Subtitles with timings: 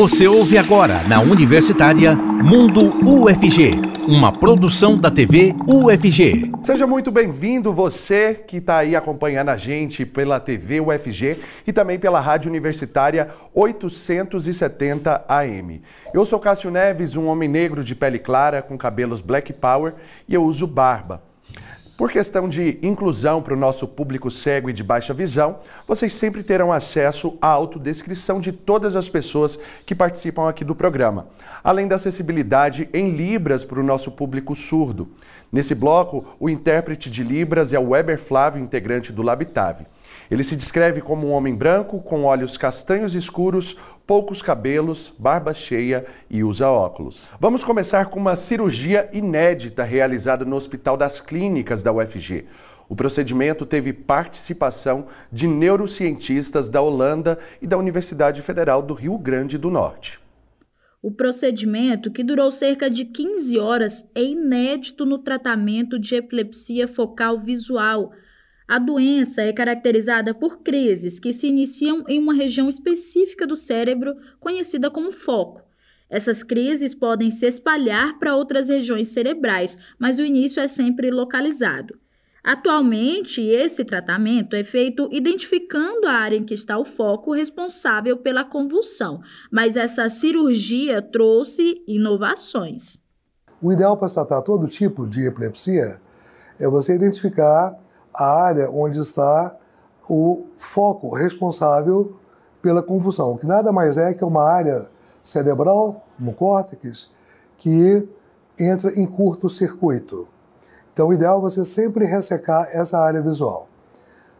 [0.00, 3.72] Você ouve agora na Universitária Mundo UFG,
[4.08, 6.52] uma produção da TV UFG.
[6.62, 11.98] Seja muito bem-vindo você que está aí acompanhando a gente pela TV UFG e também
[11.98, 15.82] pela Rádio Universitária 870 AM.
[16.14, 19.92] Eu sou Cássio Neves, um homem negro de pele clara com cabelos black power
[20.26, 21.29] e eu uso barba.
[22.00, 26.42] Por questão de inclusão para o nosso público cego e de baixa visão, vocês sempre
[26.42, 31.26] terão acesso à autodescrição de todas as pessoas que participam aqui do programa,
[31.62, 35.10] além da acessibilidade em Libras para o nosso público surdo.
[35.52, 39.84] Nesse bloco, o intérprete de Libras é o Weber Flávio, integrante do Labitave.
[40.30, 43.76] Ele se descreve como um homem branco, com olhos castanhos escuros,
[44.06, 47.30] poucos cabelos, barba cheia e usa óculos.
[47.40, 52.46] Vamos começar com uma cirurgia inédita realizada no Hospital das Clínicas da UFG.
[52.88, 59.58] O procedimento teve participação de neurocientistas da Holanda e da Universidade Federal do Rio Grande
[59.58, 60.20] do Norte.
[61.02, 67.40] O procedimento, que durou cerca de 15 horas, é inédito no tratamento de epilepsia focal
[67.40, 68.12] visual
[68.70, 74.14] a doença é caracterizada por crises que se iniciam em uma região específica do cérebro,
[74.38, 75.60] conhecida como foco.
[76.08, 81.98] Essas crises podem se espalhar para outras regiões cerebrais, mas o início é sempre localizado.
[82.44, 88.44] Atualmente, esse tratamento é feito identificando a área em que está o foco responsável pela
[88.44, 93.00] convulsão, mas essa cirurgia trouxe inovações.
[93.60, 96.00] O ideal para tratar todo tipo de epilepsia
[96.56, 99.56] é você identificar a área onde está
[100.08, 102.16] o foco responsável
[102.60, 104.88] pela convulsão, que nada mais é que uma área
[105.22, 107.10] cerebral, no córtex,
[107.56, 108.08] que
[108.58, 110.28] entra em curto-circuito.
[110.92, 113.68] Então, o ideal é você sempre ressecar essa área visual.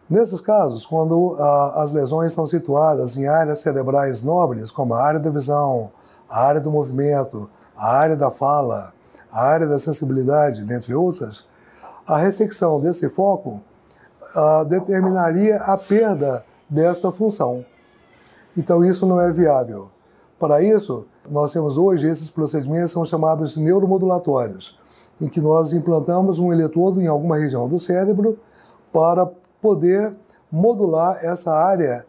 [0.09, 5.21] Nesses casos, quando ah, as lesões estão situadas em áreas cerebrais nobres, como a área
[5.21, 5.93] da visão,
[6.29, 8.93] a área do movimento, a área da fala,
[9.31, 11.45] a área da sensibilidade, dentre outras,
[12.07, 13.61] a ressecção desse foco
[14.37, 17.65] uh, determinaria a perda desta função.
[18.57, 19.91] Então, isso não é viável.
[20.39, 24.79] Para isso, nós temos hoje esses procedimentos são chamados neuromodulatórios,
[25.21, 28.39] em que nós implantamos um eletrodo em alguma região do cérebro
[28.93, 29.27] para
[29.61, 30.17] poder
[30.51, 32.05] modular essa área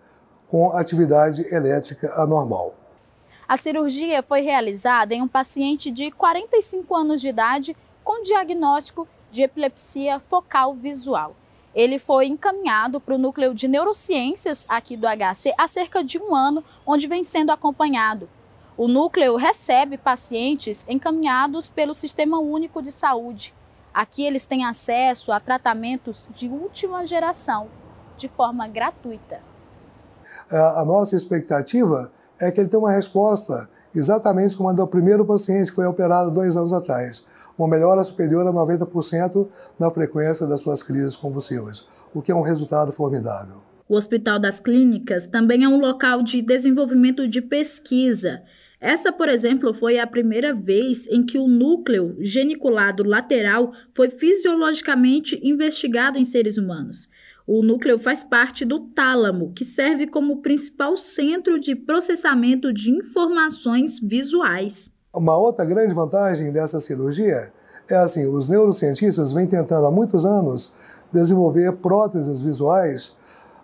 [0.48, 2.74] com atividade elétrica anormal.
[3.48, 9.42] A cirurgia foi realizada em um paciente de 45 anos de idade com diagnóstico de
[9.42, 11.36] epilepsia focal visual.
[11.74, 16.36] Ele foi encaminhado para o núcleo de neurociências aqui do HC há cerca de um
[16.36, 18.30] ano, onde vem sendo acompanhado.
[18.78, 23.56] O núcleo recebe pacientes encaminhados pelo Sistema Único de Saúde.
[23.94, 27.70] Aqui eles têm acesso a tratamentos de última geração,
[28.18, 29.40] de forma gratuita.
[30.52, 35.26] É, a nossa expectativa é que ele tenha uma resposta exatamente como a do primeiro
[35.26, 37.24] paciente que foi operado dois anos atrás
[37.58, 39.48] uma melhora superior a 90%
[39.80, 43.62] na frequência das suas crises convulsivas, o que é um resultado formidável.
[43.88, 48.42] O Hospital das Clínicas também é um local de desenvolvimento de pesquisa.
[48.80, 55.40] Essa, por exemplo, foi a primeira vez em que o núcleo geniculado lateral foi fisiologicamente
[55.44, 57.10] investigado em seres humanos.
[57.46, 64.00] O núcleo faz parte do tálamo, que serve como principal centro de processamento de informações
[64.00, 64.90] visuais.
[65.14, 67.52] Uma outra grande vantagem dessa cirurgia
[67.90, 70.72] é assim, os neurocientistas vêm tentando há muitos anos
[71.12, 73.14] desenvolver próteses visuais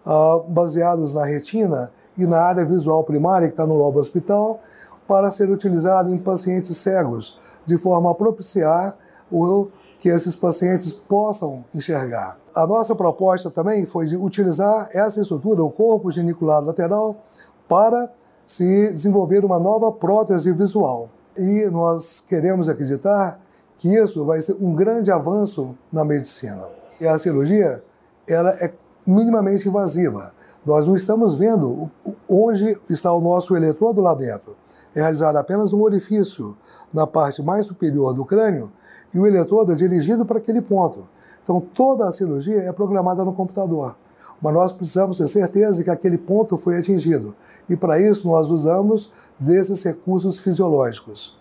[0.06, 4.60] uh, baseados na retina e na área visual primária que está no lobo hospital
[5.08, 8.98] para ser utilizado em pacientes cegos, de forma a propiciar
[9.32, 9.70] o
[10.02, 12.38] que esses pacientes possam enxergar.
[12.54, 17.24] A nossa proposta também foi de utilizar essa estrutura, o corpo genicular lateral,
[17.70, 18.12] para
[18.46, 21.10] se desenvolver uma nova prótese visual.
[21.38, 23.40] E nós queremos acreditar
[23.78, 26.68] que isso vai ser um grande avanço na medicina.
[27.00, 27.84] E a cirurgia,
[28.28, 28.74] ela é
[29.06, 30.34] minimamente invasiva.
[30.66, 31.90] Nós não estamos vendo
[32.28, 34.58] onde está o nosso eletrodo lá dentro.
[34.94, 36.58] É realizado apenas um orifício
[36.94, 38.72] na parte mais superior do crânio
[39.14, 41.08] e o eletrodo é dirigido para aquele ponto.
[41.44, 43.96] Então toda a cirurgia é programada no computador.
[44.42, 47.36] Mas nós precisamos ter certeza que aquele ponto foi atingido.
[47.70, 51.37] E para isso nós usamos desses recursos fisiológicos.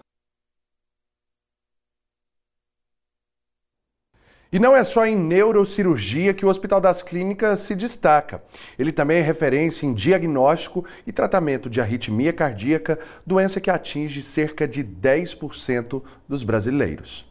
[4.52, 8.43] E não é só em neurocirurgia que o Hospital das Clínicas se destaca.
[8.78, 14.66] Ele também é referência em diagnóstico e tratamento de arritmia cardíaca, doença que atinge cerca
[14.66, 17.26] de 10% dos brasileiros.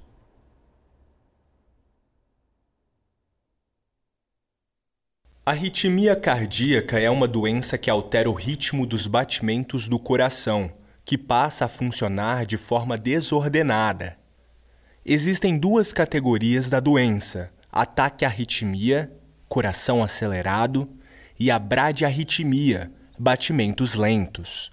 [5.45, 10.71] Arritmia cardíaca é uma doença que altera o ritmo dos batimentos do coração,
[11.05, 14.24] que passa a funcionar de forma desordenada.
[15.07, 19.11] Existem duas categorias da doença: ataque à arritmia,
[19.47, 20.89] coração acelerado,
[21.39, 24.71] e a bradiarritmia, batimentos lentos.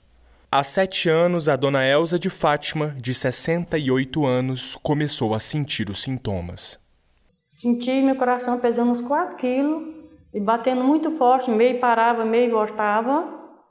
[0.51, 6.01] Há sete anos, a dona Elza de Fátima, de 68 anos, começou a sentir os
[6.01, 6.81] sintomas.
[7.55, 9.95] Senti meu coração pesando uns 4 quilos
[10.33, 13.29] e batendo muito forte, meio parava, meio voltava,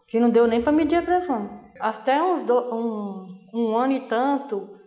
[0.08, 1.60] que não deu nem para medir a pressão.
[1.80, 4.81] Até uns do, um, um ano e tanto,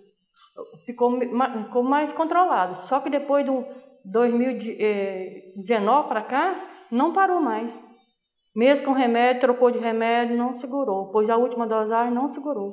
[0.84, 2.76] ficou, ficou mais controlado.
[2.88, 3.64] Só que depois do
[4.04, 6.54] 2019 para cá,
[6.90, 7.72] não parou mais.
[8.54, 11.10] Mesmo com remédio, trocou de remédio, não segurou.
[11.10, 12.72] Pois a última dosagem não segurou.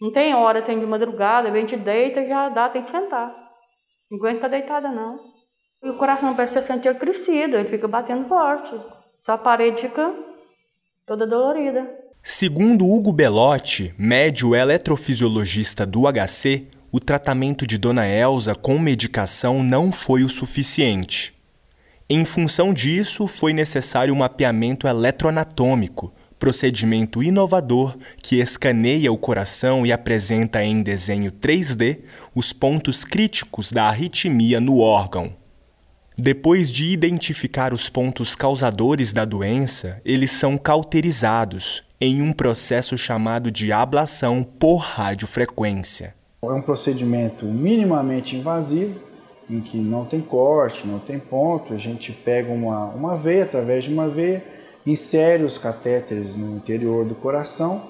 [0.00, 3.28] Não tem hora, tem de madrugada, a gente deita já dá, tem que sentar.
[4.10, 5.20] Não aguenta ficar deitada, não.
[5.82, 8.74] E o coração parece ser sentir crescido, ele fica batendo forte.
[9.18, 10.12] Só a parede fica
[11.06, 12.01] toda dolorida.
[12.24, 19.90] Segundo Hugo Belotti, médio eletrofisiologista do HC, o tratamento de Dona Elsa com medicação não
[19.90, 21.34] foi o suficiente.
[22.08, 29.90] Em função disso, foi necessário um mapeamento eletroanatômico, procedimento inovador que escaneia o coração e
[29.90, 32.02] apresenta em desenho 3D
[32.32, 35.34] os pontos críticos da arritmia no órgão.
[36.16, 43.48] Depois de identificar os pontos causadores da doença, eles são cauterizados em um processo chamado
[43.48, 46.16] de ablação por radiofrequência.
[46.42, 48.98] É um procedimento minimamente invasivo
[49.48, 53.84] em que não tem corte, não tem ponto, a gente pega uma, uma veia, através
[53.84, 54.42] de uma veia,
[54.84, 57.80] insere os catéteres no interior do coração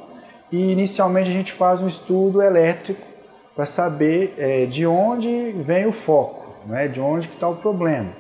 [0.51, 3.01] e inicialmente a gente faz um estudo elétrico
[3.57, 8.13] para saber é, de onde vem o foco, né, de onde está o problema.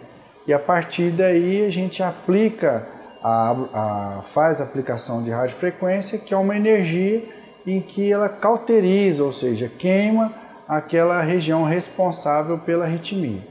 [0.47, 2.88] E a partir daí a gente aplica,
[3.23, 7.25] a, a, faz a aplicação de radiofrequência, que é uma energia
[7.67, 10.33] em que ela cauteriza, ou seja, queima
[10.67, 13.47] aquela região responsável pela arritmia.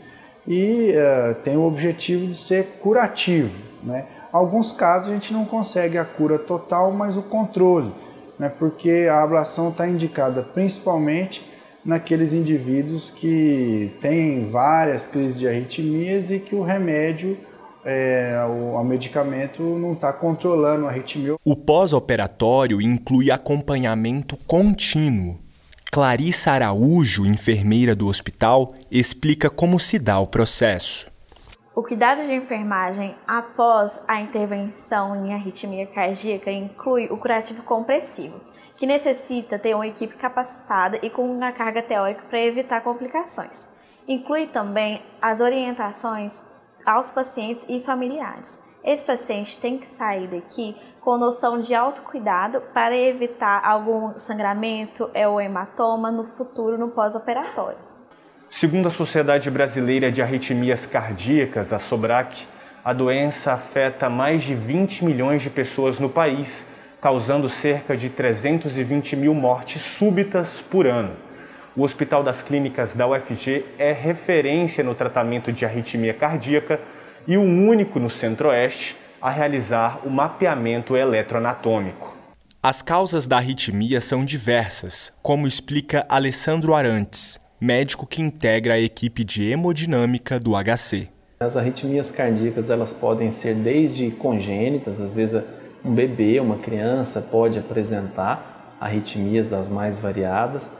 [0.48, 3.58] E uh, tem o objetivo de ser curativo.
[3.84, 4.06] Né?
[4.32, 7.94] Alguns casos a gente não consegue a cura total, mas o controle,
[8.38, 8.50] né?
[8.50, 11.50] porque a ablação está indicada principalmente
[11.84, 17.38] naqueles indivíduos que têm várias crises de arritmias e que o remédio
[17.86, 21.36] é, o, o, medicamento não está controlando a arritmia.
[21.44, 25.39] O pós-operatório inclui acompanhamento contínuo
[25.94, 31.12] Clarissa Araújo, enfermeira do hospital, explica como se dá o processo.
[31.75, 38.39] O cuidado de enfermagem após a intervenção em arritmia cardíaca inclui o curativo compressivo,
[38.77, 43.68] que necessita ter uma equipe capacitada e com uma carga teórica para evitar complicações.
[44.07, 46.42] Inclui também as orientações
[46.86, 48.62] aos pacientes e familiares.
[48.83, 55.39] Esse paciente tem que sair daqui com noção de autocuidado para evitar algum sangramento ou
[55.39, 57.78] hematoma no futuro, no pós-operatório.
[58.50, 62.48] Segundo a Sociedade Brasileira de Arritmias Cardíacas, a SOBRAC,
[62.84, 66.66] a doença afeta mais de 20 milhões de pessoas no país,
[67.00, 71.16] causando cerca de 320 mil mortes súbitas por ano.
[71.74, 76.82] O Hospital das Clínicas da UFG é referência no tratamento de arritmia cardíaca
[77.26, 82.14] e o único no Centro-Oeste a realizar o mapeamento eletroanatômico.
[82.62, 89.24] As causas da arritmia são diversas, como explica Alessandro Arantes, médico que integra a equipe
[89.24, 91.08] de hemodinâmica do HC.
[91.40, 95.42] As arritmias cardíacas elas podem ser desde congênitas, às vezes
[95.86, 100.72] um bebê, uma criança pode apresentar arritmias das mais variadas,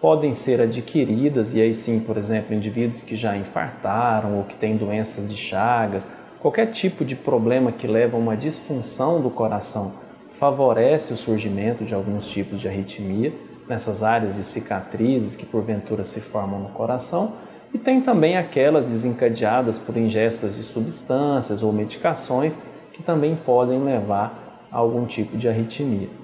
[0.00, 4.76] podem ser adquiridas, e aí sim, por exemplo, indivíduos que já infartaram ou que têm
[4.76, 9.92] doenças de Chagas, qualquer tipo de problema que leva a uma disfunção do coração
[10.30, 13.32] favorece o surgimento de alguns tipos de arritmia
[13.68, 17.32] nessas áreas de cicatrizes que porventura se formam no coração
[17.72, 22.60] e tem também aquelas desencadeadas por ingestas de substâncias ou medicações
[22.92, 26.23] que também podem levar a algum tipo de arritmia.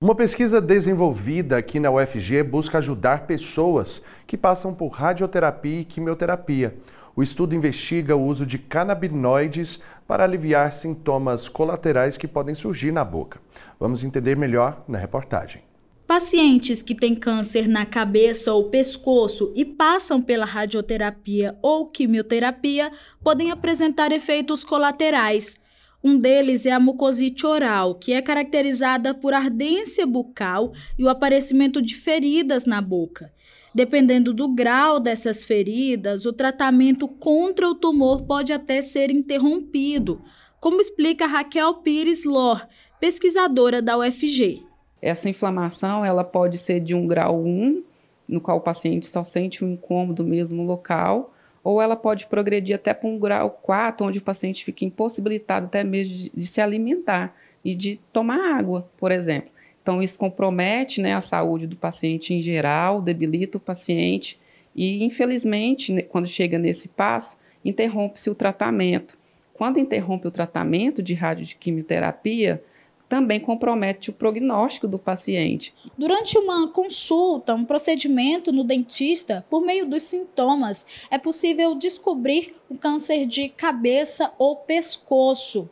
[0.00, 6.76] Uma pesquisa desenvolvida aqui na UFG busca ajudar pessoas que passam por radioterapia e quimioterapia.
[7.16, 13.04] O estudo investiga o uso de canabinoides para aliviar sintomas colaterais que podem surgir na
[13.04, 13.40] boca.
[13.80, 15.62] Vamos entender melhor na reportagem.
[16.06, 23.50] Pacientes que têm câncer na cabeça ou pescoço e passam pela radioterapia ou quimioterapia podem
[23.50, 25.58] apresentar efeitos colaterais.
[26.02, 31.82] Um deles é a mucosite oral, que é caracterizada por ardência bucal e o aparecimento
[31.82, 33.32] de feridas na boca.
[33.74, 40.22] Dependendo do grau dessas feridas, o tratamento contra o tumor pode até ser interrompido.
[40.60, 42.66] como explica Raquel Pires Lor,
[42.98, 44.64] pesquisadora da UFG.
[45.00, 47.84] Essa inflamação ela pode ser de um grau 1,
[48.26, 52.94] no qual o paciente só sente um incômodo mesmo local, ou ela pode progredir até
[52.94, 57.34] para um grau 4, onde o paciente fica impossibilitado até mesmo de, de se alimentar
[57.64, 59.50] e de tomar água, por exemplo.
[59.82, 64.38] Então, isso compromete né, a saúde do paciente em geral, debilita o paciente
[64.76, 69.18] e, infelizmente, quando chega nesse passo, interrompe-se o tratamento.
[69.54, 72.62] Quando interrompe o tratamento de radioquimioterapia,
[73.08, 75.74] também compromete o prognóstico do paciente.
[75.96, 82.76] Durante uma consulta, um procedimento no dentista, por meio dos sintomas, é possível descobrir o
[82.76, 85.68] câncer de cabeça ou pescoço.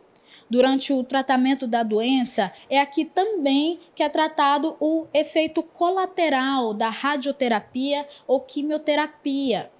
[0.49, 6.89] Durante o tratamento da doença, é aqui também que é tratado o efeito colateral da
[6.89, 9.71] radioterapia ou quimioterapia.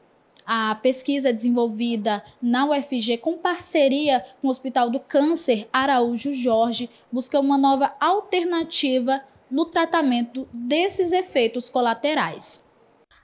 [0.49, 7.41] A pesquisa desenvolvida na UFG com parceria com o Hospital do Câncer Araújo Jorge busca
[7.41, 12.65] uma nova alternativa no tratamento desses efeitos colaterais.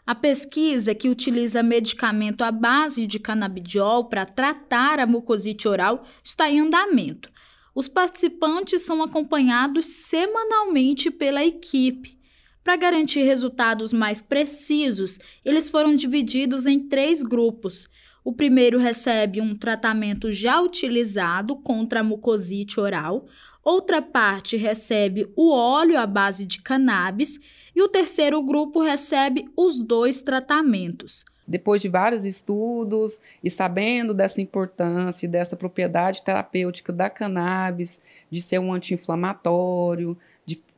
[0.05, 6.51] A pesquisa, que utiliza medicamento à base de canabidiol para tratar a mucosite oral, está
[6.51, 7.31] em andamento.
[7.73, 12.19] Os participantes são acompanhados semanalmente pela equipe.
[12.65, 17.89] Para garantir resultados mais precisos, eles foram divididos em três grupos.
[18.25, 23.27] O primeiro recebe um tratamento já utilizado contra a mucosite oral,
[23.65, 27.41] outra parte recebe o óleo à base de cannabis
[27.75, 31.25] e o terceiro grupo recebe os dois tratamentos.
[31.47, 38.01] Depois de vários estudos e sabendo dessa importância dessa propriedade terapêutica da cannabis,
[38.31, 40.17] de ser um anti-inflamatório,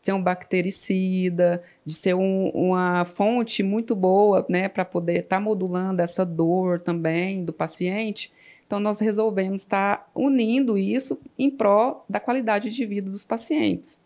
[0.05, 5.41] ser um bactericida, de ser um, uma fonte muito boa, né, para poder estar tá
[5.41, 8.31] modulando essa dor também do paciente.
[8.67, 13.99] Então, nós resolvemos estar tá unindo isso em prol da qualidade de vida dos pacientes.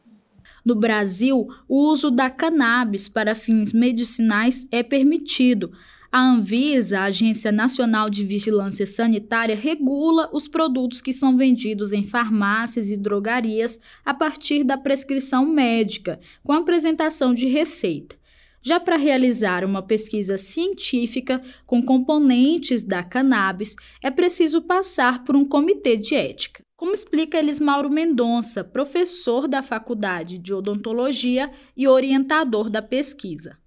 [0.64, 5.72] No Brasil, o uso da cannabis para fins medicinais é permitido,
[6.10, 12.02] a Anvisa, a Agência Nacional de Vigilância Sanitária, regula os produtos que são vendidos em
[12.02, 18.16] farmácias e drogarias a partir da prescrição médica, com apresentação de receita.
[18.62, 25.44] Já para realizar uma pesquisa científica com componentes da cannabis, é preciso passar por um
[25.44, 26.62] comitê de ética.
[26.76, 33.58] Como explica Elismauro Mendonça, professor da Faculdade de Odontologia e orientador da pesquisa.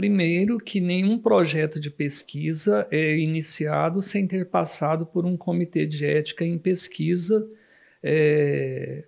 [0.00, 6.06] Primeiro, que nenhum projeto de pesquisa é iniciado sem ter passado por um comitê de
[6.06, 7.46] ética em pesquisa,
[8.02, 9.04] é,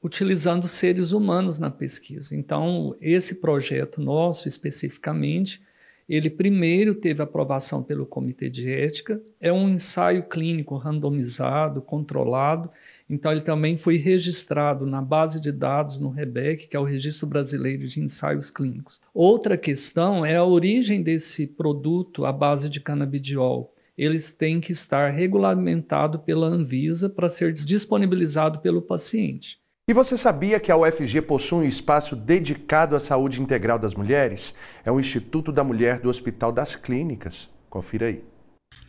[0.00, 2.36] utilizando seres humanos na pesquisa.
[2.36, 5.60] Então, esse projeto nosso, especificamente,
[6.08, 12.70] ele primeiro teve aprovação pelo comitê de ética, é um ensaio clínico randomizado, controlado,
[13.08, 17.26] então, ele também foi registrado na base de dados no REBEC, que é o Registro
[17.26, 19.00] Brasileiro de Ensaios Clínicos.
[19.14, 23.72] Outra questão é a origem desse produto à base de canabidiol.
[23.96, 29.58] Eles têm que estar regulamentado pela Anvisa para ser disponibilizado pelo paciente.
[29.88, 34.52] E você sabia que a UFG possui um espaço dedicado à saúde integral das mulheres?
[34.84, 37.48] É o Instituto da Mulher do Hospital das Clínicas.
[37.70, 38.35] Confira aí.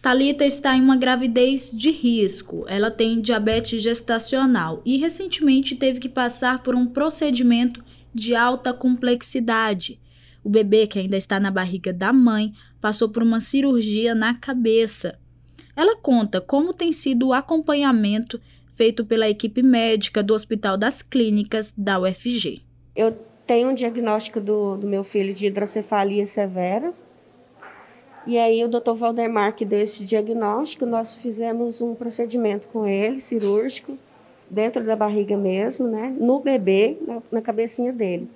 [0.08, 2.64] Talita está em uma gravidez de risco.
[2.70, 7.84] Ela tem diabetes gestacional e recentemente teve que passar por um procedimento
[8.14, 10.00] de alta complexidade.
[10.42, 15.20] O bebê, que ainda está na barriga da mãe, passou por uma cirurgia na cabeça.
[15.76, 18.40] Ela conta como tem sido o acompanhamento
[18.76, 22.62] feito pela equipe médica do Hospital das Clínicas da UFG.
[22.96, 23.12] Eu
[23.46, 26.94] tenho um diagnóstico do, do meu filho de hidrocefalia severa,
[28.28, 28.94] e aí o Dr.
[28.94, 33.98] Valdemar que deu esse diagnóstico, nós fizemos um procedimento com ele, cirúrgico,
[34.50, 38.30] dentro da barriga mesmo, né, no bebê, na, na cabecinha dele.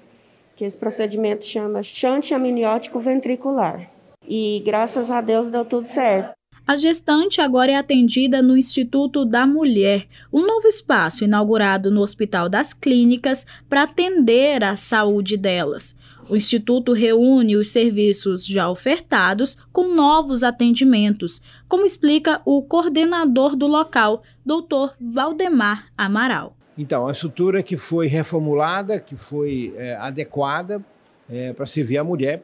[0.56, 3.90] Que esse procedimento chama chante amniótico ventricular.
[4.28, 6.34] E graças a Deus deu tudo certo.
[6.66, 12.48] A gestante agora é atendida no Instituto da Mulher, um novo espaço inaugurado no Hospital
[12.48, 15.98] das Clínicas para atender a saúde delas.
[16.32, 23.68] O Instituto reúne os serviços já ofertados com novos atendimentos, como explica o coordenador do
[23.68, 24.96] local, Dr.
[24.98, 26.56] Valdemar Amaral.
[26.78, 30.82] Então, a estrutura que foi reformulada, que foi é, adequada
[31.30, 32.42] é, para servir a mulher,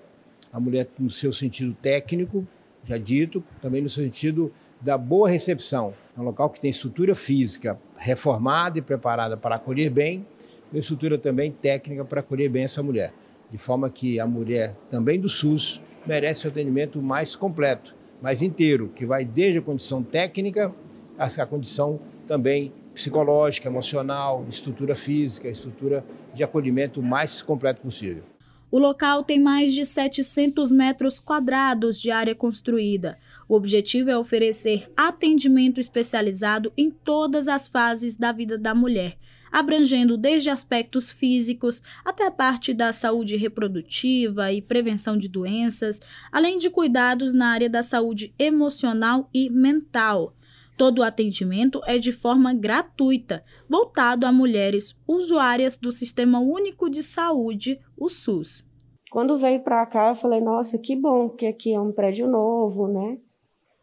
[0.52, 2.46] a mulher no seu sentido técnico,
[2.84, 4.52] já dito, também no sentido
[4.82, 5.94] da boa recepção.
[6.18, 10.28] É um local que tem estrutura física reformada e preparada para acolher bem,
[10.74, 13.14] e estrutura também técnica para acolher bem essa mulher
[13.52, 18.92] de forma que a mulher também do SUS merece um atendimento mais completo, mais inteiro,
[18.96, 20.74] que vai desde a condição técnica
[21.18, 28.24] à condição também psicológica, emocional, estrutura física, estrutura de acolhimento o mais completo possível.
[28.70, 33.18] O local tem mais de 700 metros quadrados de área construída.
[33.48, 39.18] O objetivo é oferecer atendimento especializado em todas as fases da vida da mulher,
[39.52, 46.00] abrangendo desde aspectos físicos até a parte da saúde reprodutiva e prevenção de doenças,
[46.32, 50.34] além de cuidados na área da saúde emocional e mental.
[50.78, 57.02] Todo o atendimento é de forma gratuita, voltado a mulheres usuárias do Sistema Único de
[57.02, 58.64] Saúde, o SUS.
[59.10, 62.88] Quando veio para cá, eu falei: nossa, que bom que aqui é um prédio novo,
[62.88, 63.18] né?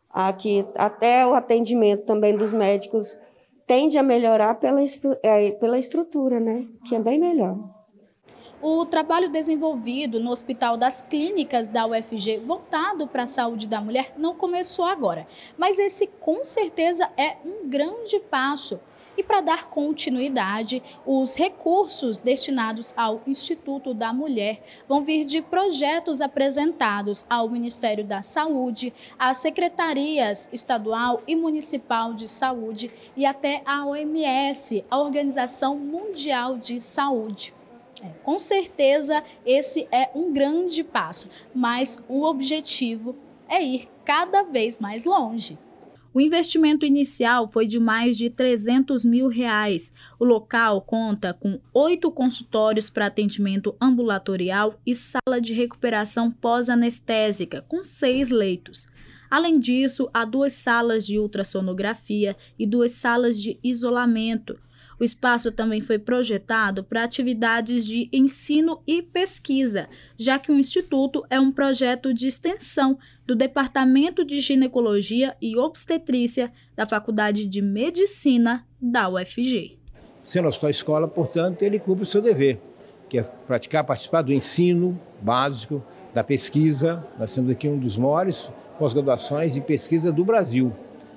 [0.09, 3.19] Aqui, até o atendimento também dos médicos
[3.67, 4.81] tende a melhorar pela,
[5.23, 6.67] é, pela estrutura, né?
[6.87, 7.57] Que é bem melhor.
[8.67, 14.15] O trabalho desenvolvido no Hospital das Clínicas da UFG, voltado para a saúde da mulher,
[14.17, 15.27] não começou agora.
[15.59, 18.81] Mas esse, com certeza, é um grande passo.
[19.17, 26.21] E para dar continuidade, os recursos destinados ao Instituto da Mulher vão vir de projetos
[26.21, 33.87] apresentados ao Ministério da Saúde, às secretarias estadual e municipal de saúde e até à
[33.87, 37.55] OMS, a Organização Mundial de Saúde.
[38.03, 43.17] É, com certeza, esse é um grande passo, mas o objetivo
[43.49, 45.59] é ir cada vez mais longe.
[46.15, 49.93] O investimento inicial foi de mais de 300 mil reais.
[50.17, 57.83] O local conta com oito consultórios para atendimento ambulatorial e sala de recuperação pós-anestésica, com
[57.83, 58.87] seis leitos.
[59.29, 64.57] Além disso, há duas salas de ultrassonografia e duas salas de isolamento.
[64.99, 71.25] O espaço também foi projetado para atividades de ensino e pesquisa, já que o Instituto
[71.29, 78.65] é um projeto de extensão do Departamento de Ginecologia e Obstetrícia da Faculdade de Medicina
[78.81, 79.79] da UFG.
[80.23, 82.61] Sendo a sua escola, portanto, ele cumpre o seu dever,
[83.09, 85.83] que é praticar, participar do ensino básico,
[86.15, 87.05] da pesquisa.
[87.19, 90.73] Nós temos aqui um dos maiores pós-graduações de pesquisa do Brasil,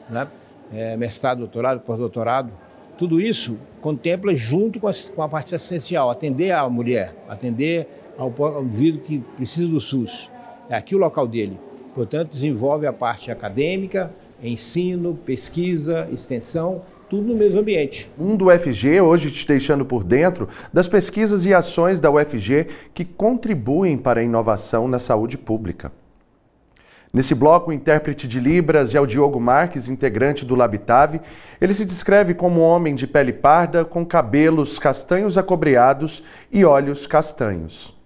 [0.09, 0.27] né?
[0.73, 2.51] É, mestrado, doutorado, pós-doutorado
[2.97, 8.33] tudo isso contempla junto com a, com a parte essencial, atender a mulher, atender ao,
[8.43, 10.31] ao indivíduo que precisa do SUS.
[10.69, 11.57] É aqui o local dele.
[11.93, 18.11] Portanto, desenvolve a parte acadêmica, ensino, pesquisa, extensão, tudo no mesmo ambiente.
[18.19, 23.05] Um do UFG, hoje te deixando por dentro das pesquisas e ações da UFG que
[23.05, 25.91] contribuem para a inovação na saúde pública.
[27.17, 31.19] Nesse bloco, o intérprete de Libras é o Diogo Marques, integrante do Labitave.
[31.59, 37.07] Ele se descreve como um homem de pele parda, com cabelos castanhos acobreados e olhos
[37.07, 37.97] castanhos.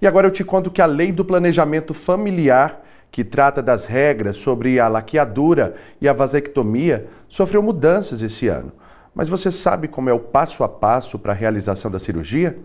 [0.00, 4.36] E agora eu te conto que a Lei do Planejamento Familiar, que trata das regras
[4.36, 8.70] sobre a laqueadura e a vasectomia, sofreu mudanças esse ano.
[9.12, 12.56] Mas você sabe como é o passo a passo para a realização da cirurgia?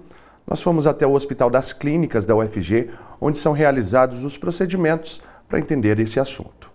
[0.45, 5.59] Nós fomos até o Hospital das Clínicas da UFG, onde são realizados os procedimentos para
[5.59, 6.71] entender esse assunto.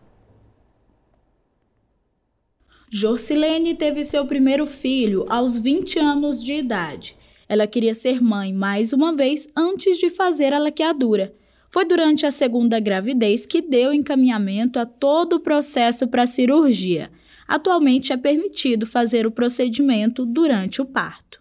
[2.90, 7.14] Jorcilene teve seu primeiro filho aos 20 anos de idade.
[7.46, 11.34] Ela queria ser mãe mais uma vez antes de fazer a laqueadura.
[11.70, 17.10] Foi durante a segunda gravidez que deu encaminhamento a todo o processo para a cirurgia.
[17.46, 21.37] Atualmente é permitido fazer o procedimento durante o parto.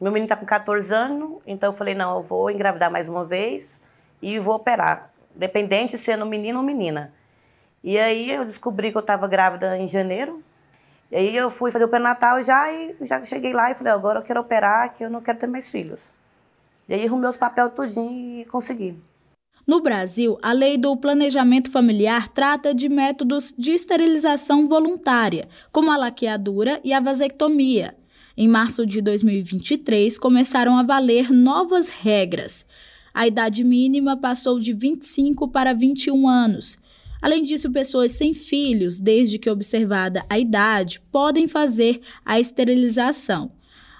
[0.00, 3.24] Meu menino está com 14 anos, então eu falei, não, eu vou engravidar mais uma
[3.24, 3.80] vez
[4.22, 7.12] e vou operar, dependente sendo menino ou menina.
[7.82, 10.42] E aí eu descobri que eu estava grávida em janeiro.
[11.10, 14.20] E aí eu fui fazer o pré-natal já e já cheguei lá e falei, agora
[14.20, 16.12] eu quero operar, que eu não quero ter mais filhos.
[16.88, 18.96] E aí arrumei os papéis tudinho e consegui.
[19.66, 25.96] No Brasil, a lei do planejamento familiar trata de métodos de esterilização voluntária, como a
[25.96, 27.94] laqueadura e a vasectomia.
[28.40, 32.64] Em março de 2023, começaram a valer novas regras.
[33.12, 36.78] A idade mínima passou de 25 para 21 anos.
[37.20, 43.50] Além disso, pessoas sem filhos, desde que observada a idade, podem fazer a esterilização.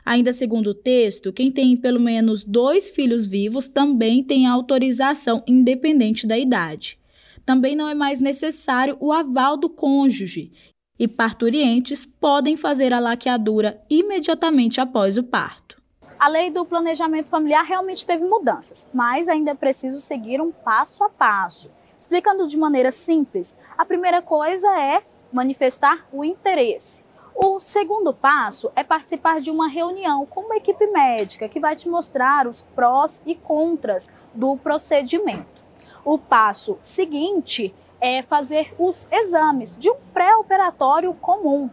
[0.06, 6.28] Ainda segundo o texto, quem tem pelo menos dois filhos vivos também tem autorização, independente
[6.28, 6.96] da idade.
[7.44, 10.52] Também não é mais necessário o aval do cônjuge
[10.98, 15.80] e parturientes podem fazer a laqueadura imediatamente após o parto.
[16.18, 21.04] A lei do planejamento familiar realmente teve mudanças, mas ainda é preciso seguir um passo
[21.04, 21.70] a passo.
[21.96, 27.04] Explicando de maneira simples, a primeira coisa é manifestar o interesse.
[27.40, 31.88] O segundo passo é participar de uma reunião com uma equipe médica que vai te
[31.88, 35.62] mostrar os prós e contras do procedimento.
[36.04, 41.68] O passo seguinte é fazer os exames de um pré-operatório comum.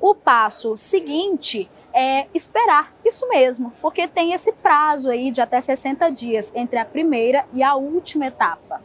[0.00, 6.10] O passo seguinte é esperar, isso mesmo, porque tem esse prazo aí de até 60
[6.10, 8.82] dias entre a primeira e a última etapa.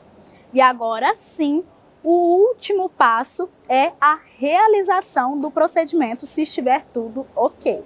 [0.53, 1.63] E agora sim,
[2.03, 7.83] o último passo é a realização do procedimento se estiver tudo ok.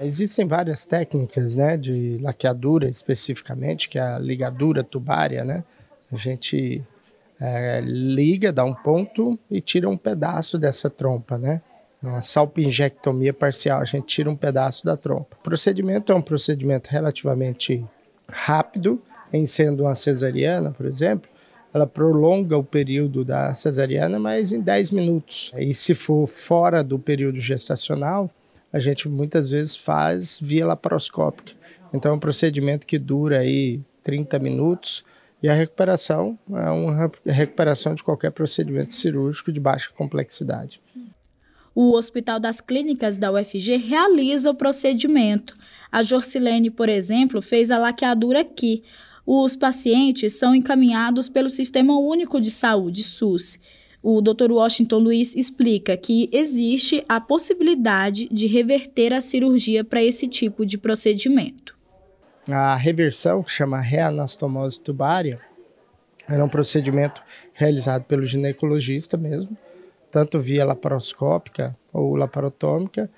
[0.00, 5.44] Existem várias técnicas né, de laqueadura especificamente, que é a ligadura tubária.
[5.44, 5.64] Né?
[6.12, 6.84] A gente
[7.40, 11.38] é, liga, dá um ponto e tira um pedaço dessa trompa.
[11.38, 11.60] Né?
[12.02, 15.36] Uma salpingectomia parcial, a gente tira um pedaço da trompa.
[15.40, 17.84] O procedimento é um procedimento relativamente
[18.28, 19.00] rápido,
[19.32, 21.28] em sendo uma cesariana, por exemplo,
[21.72, 25.50] ela prolonga o período da cesariana, mas em 10 minutos.
[25.56, 28.30] E se for fora do período gestacional,
[28.72, 31.52] a gente muitas vezes faz via laparoscópica.
[31.92, 35.04] Então é um procedimento que dura aí 30 minutos
[35.44, 40.80] e a recuperação é uma recuperação de qualquer procedimento cirúrgico de baixa complexidade.
[41.74, 45.54] O Hospital das Clínicas da UFG realiza o procedimento.
[45.92, 48.84] A Jorcilene, por exemplo, fez a laqueadura aqui.
[49.26, 53.58] Os pacientes são encaminhados pelo Sistema Único de Saúde, SUS,
[54.02, 54.50] o Dr.
[54.50, 60.78] Washington Luiz explica que existe a possibilidade de reverter a cirurgia para esse tipo de
[60.78, 61.73] procedimento.
[62.50, 65.40] A reversão, que chama reanastomose tubária,
[66.28, 69.56] era um procedimento realizado pelo ginecologista mesmo,
[70.10, 73.10] tanto via laparoscópica ou laparotômica,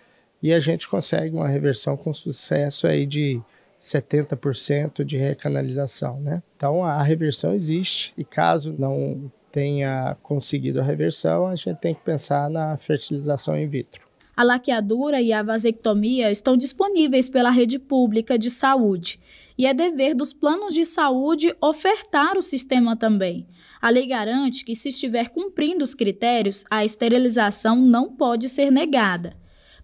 [0.43, 3.41] e a gente consegue uma reversão com sucesso aí de
[3.81, 6.43] 70% de recanalização, né?
[6.57, 12.03] Então a reversão existe e caso não tenha conseguido a reversão, a gente tem que
[12.03, 14.06] pensar na fertilização in vitro.
[14.37, 19.19] A laqueadura e a vasectomia estão disponíveis pela rede pública de saúde
[19.57, 23.49] e é dever dos planos de saúde ofertar o sistema também.
[23.81, 29.35] A lei garante que, se estiver cumprindo os critérios, a esterilização não pode ser negada.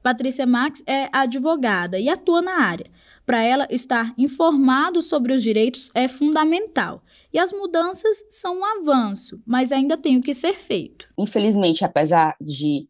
[0.02, 2.90] Patrícia Max é advogada e atua na área.
[3.24, 7.02] Para ela, estar informado sobre os direitos é fundamental.
[7.32, 11.08] E as mudanças são um avanço, mas ainda tem o que ser feito.
[11.16, 12.88] Infelizmente, apesar de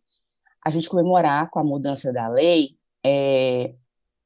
[0.64, 3.75] a gente comemorar com a mudança da lei, é,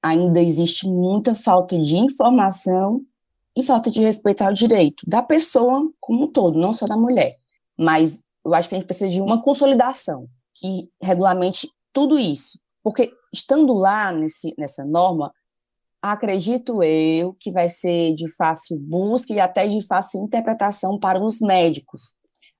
[0.03, 3.01] ainda existe muita falta de informação
[3.57, 7.33] e falta de respeito ao direito da pessoa como um todo, não só da mulher.
[7.79, 12.59] Mas eu acho que a gente precisa de uma consolidação que regulamente tudo isso.
[12.83, 15.33] Porque estando lá nesse, nessa norma,
[16.01, 21.40] acredito eu que vai ser de fácil busca e até de fácil interpretação para os
[21.40, 22.14] médicos.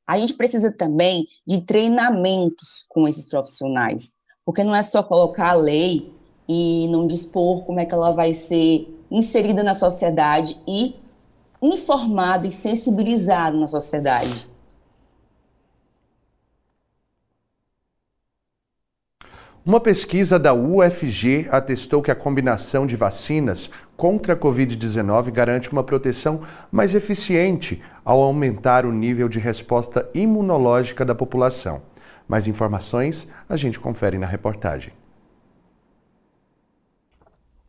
[0.07, 4.13] A gente precisa também de treinamentos com esses profissionais,
[4.45, 6.13] porque não é só colocar a lei
[6.49, 10.95] e não dispor como é que ela vai ser inserida na sociedade e
[11.61, 14.49] informada e sensibilizada na sociedade.
[19.67, 25.83] Uma pesquisa da UFG atestou que a combinação de vacinas contra a Covid-19 garante uma
[25.83, 31.83] proteção mais eficiente ao aumentar o nível de resposta imunológica da população.
[32.29, 34.93] Mais informações a gente confere na reportagem.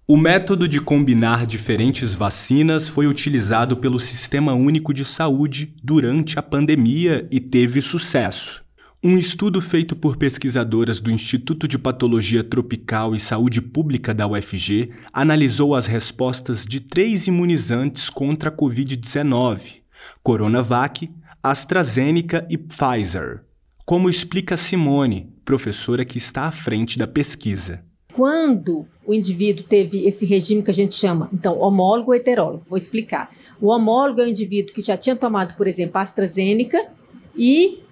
[0.07, 6.43] O método de combinar diferentes vacinas foi utilizado pelo Sistema Único de Saúde durante a
[6.43, 8.66] pandemia e teve sucesso.
[9.03, 14.89] Um estudo feito por pesquisadoras do Instituto de Patologia Tropical e Saúde Pública da UFG
[15.13, 19.81] analisou as respostas de três imunizantes contra a Covid-19:
[20.23, 21.11] Coronavac,
[21.43, 23.43] AstraZeneca e Pfizer.
[23.85, 27.85] Como explica Simone, professora que está à frente da pesquisa.
[28.15, 32.77] Quando o indivíduo teve esse regime que a gente chama, então, homólogo ou heterólogo, vou
[32.77, 33.29] explicar.
[33.61, 36.83] O homólogo é o indivíduo que já tinha tomado, por exemplo, AstraZeneca
[37.35, 37.83] e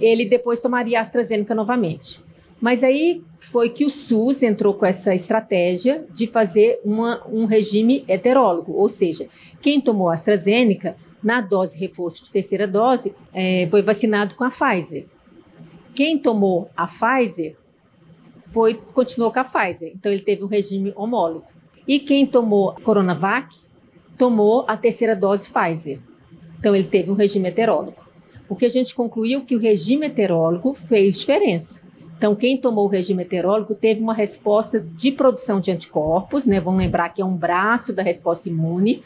[0.00, 2.22] ele depois tomaria AstraZeneca novamente.
[2.60, 8.04] Mas aí foi que o SUS entrou com essa estratégia de fazer uma, um regime
[8.08, 9.28] heterólogo, ou seja,
[9.60, 15.06] quem tomou AstraZeneca, na dose reforço de terceira dose, é, foi vacinado com a Pfizer.
[15.94, 17.56] Quem tomou a Pfizer
[18.50, 21.46] foi continuou com a Pfizer, então ele teve um regime homólogo.
[21.86, 23.56] E quem tomou a Coronavac
[24.16, 26.00] tomou a terceira dose Pfizer,
[26.58, 28.07] então ele teve um regime heterólogo
[28.48, 31.82] porque a gente concluiu que o regime heterólogo fez diferença.
[32.16, 36.60] Então, quem tomou o regime heterólogo teve uma resposta de produção de anticorpos, né?
[36.60, 39.02] Vamos lembrar que é um braço da resposta imune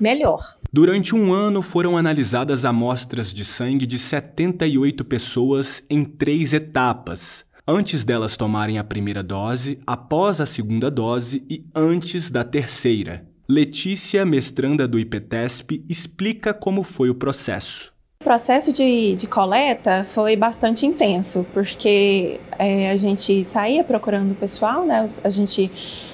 [0.00, 0.56] melhor.
[0.72, 7.44] Durante um ano foram analisadas amostras de sangue de 78 pessoas em três etapas.
[7.66, 13.26] Antes delas tomarem a primeira dose, após a segunda dose e antes da terceira.
[13.48, 17.92] Letícia, mestranda do IPTESP, explica como foi o processo.
[18.20, 24.34] O processo de, de coleta foi bastante intenso, porque é, a gente saía procurando o
[24.34, 25.06] pessoal, né?
[25.22, 25.70] A gente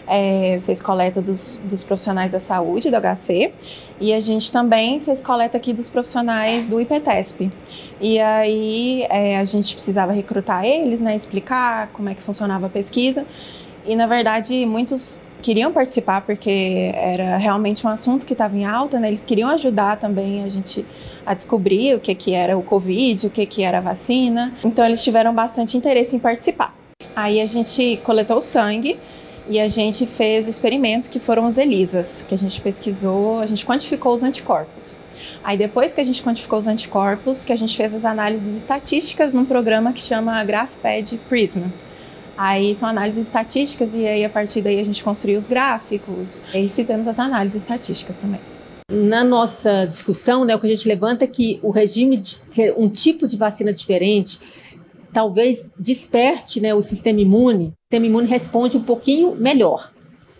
[0.07, 3.55] é, fez coleta dos, dos profissionais da saúde, do HC,
[3.99, 7.51] e a gente também fez coleta aqui dos profissionais do IPTESP.
[7.99, 11.17] E aí é, a gente precisava recrutar eles, né?
[11.17, 13.27] Explicar como é que funcionava a pesquisa.
[13.87, 18.99] E na verdade, muitos queriam participar porque era realmente um assunto que estava em alta,
[18.99, 19.09] né?
[19.09, 20.87] Eles queriam ajudar também a gente
[21.27, 24.55] a descobrir o que que era o Covid, o que que era a vacina.
[24.65, 26.75] Então eles tiveram bastante interesse em participar.
[27.15, 28.99] Aí a gente coletou sangue
[29.47, 33.45] e a gente fez o experimento que foram os ELISAs, que a gente pesquisou, a
[33.45, 34.97] gente quantificou os anticorpos.
[35.45, 39.35] Aí depois que a gente quantificou os anticorpos, que a gente fez as análises estatísticas
[39.35, 41.71] num programa que chama GraphPad Prisma.
[42.37, 46.69] Aí são análises estatísticas e aí a partir daí a gente construiu os gráficos e
[46.69, 48.41] fizemos as análises estatísticas também.
[48.91, 52.41] Na nossa discussão, né, o que a gente levanta é que o regime de
[52.77, 54.39] um tipo de vacina diferente
[55.13, 57.67] talvez desperte né, o sistema imune.
[57.67, 59.95] O sistema imune responde um pouquinho melhor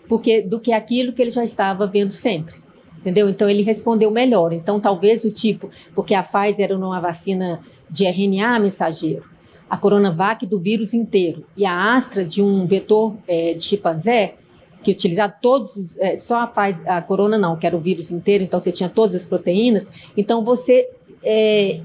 [0.07, 2.55] porque do que aquilo que ele já estava vendo sempre.
[2.99, 3.29] Entendeu?
[3.29, 4.51] Então ele respondeu melhor.
[4.51, 9.34] Então talvez o tipo, porque a Pfizer era uma vacina de RNA mensageiro
[9.69, 14.35] a Coronavac do vírus inteiro e a Astra de um vetor é, de chimpanzé,
[14.83, 18.11] que utilizava todos os, é, só a faz a corona não, que era o vírus
[18.11, 20.87] inteiro, então você tinha todas as proteínas, então você
[21.23, 21.81] é,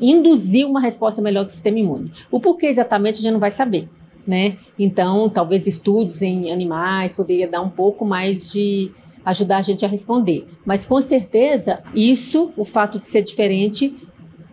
[0.00, 2.10] induziu uma resposta melhor do sistema imune.
[2.30, 3.88] O porquê exatamente a gente não vai saber,
[4.26, 4.56] né?
[4.78, 8.90] Então, talvez estudos em animais poderia dar um pouco mais de
[9.24, 10.46] ajudar a gente a responder.
[10.64, 13.94] Mas com certeza, isso, o fato de ser diferente,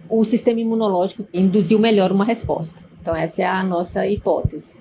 [0.09, 2.81] o sistema imunológico induziu melhor uma resposta.
[3.01, 4.79] Então, essa é a nossa hipótese.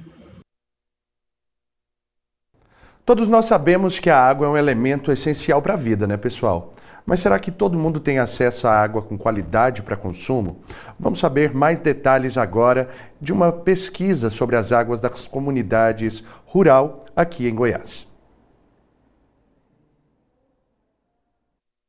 [3.05, 6.73] Todos nós sabemos que a água é um elemento essencial para a vida, né, pessoal?
[7.07, 10.59] Mas será que todo mundo tem acesso à água com qualidade para consumo?
[10.99, 17.49] Vamos saber mais detalhes agora de uma pesquisa sobre as águas das comunidades rural aqui
[17.49, 18.08] em Goiás.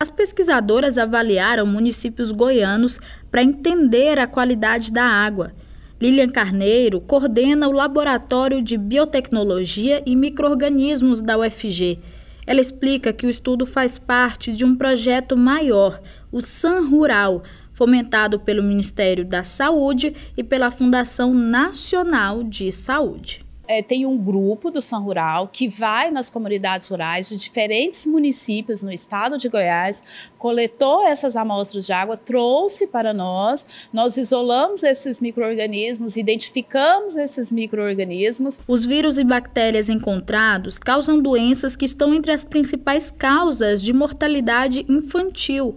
[0.01, 5.51] As pesquisadoras avaliaram municípios goianos para entender a qualidade da água.
[5.99, 11.99] Lilian Carneiro coordena o Laboratório de Biotecnologia e Microorganismos da UFG.
[12.47, 18.39] Ela explica que o estudo faz parte de um projeto maior, o SAN Rural, fomentado
[18.39, 24.81] pelo Ministério da Saúde e pela Fundação Nacional de Saúde é, tem um grupo do
[24.81, 30.03] São Rural que vai nas comunidades rurais de diferentes municípios no estado de Goiás,
[30.39, 38.59] coletou essas amostras de água, trouxe para nós, nós isolamos esses micro-organismos, identificamos esses micro-organismos.
[38.67, 44.83] Os vírus e bactérias encontrados causam doenças que estão entre as principais causas de mortalidade
[44.89, 45.75] infantil.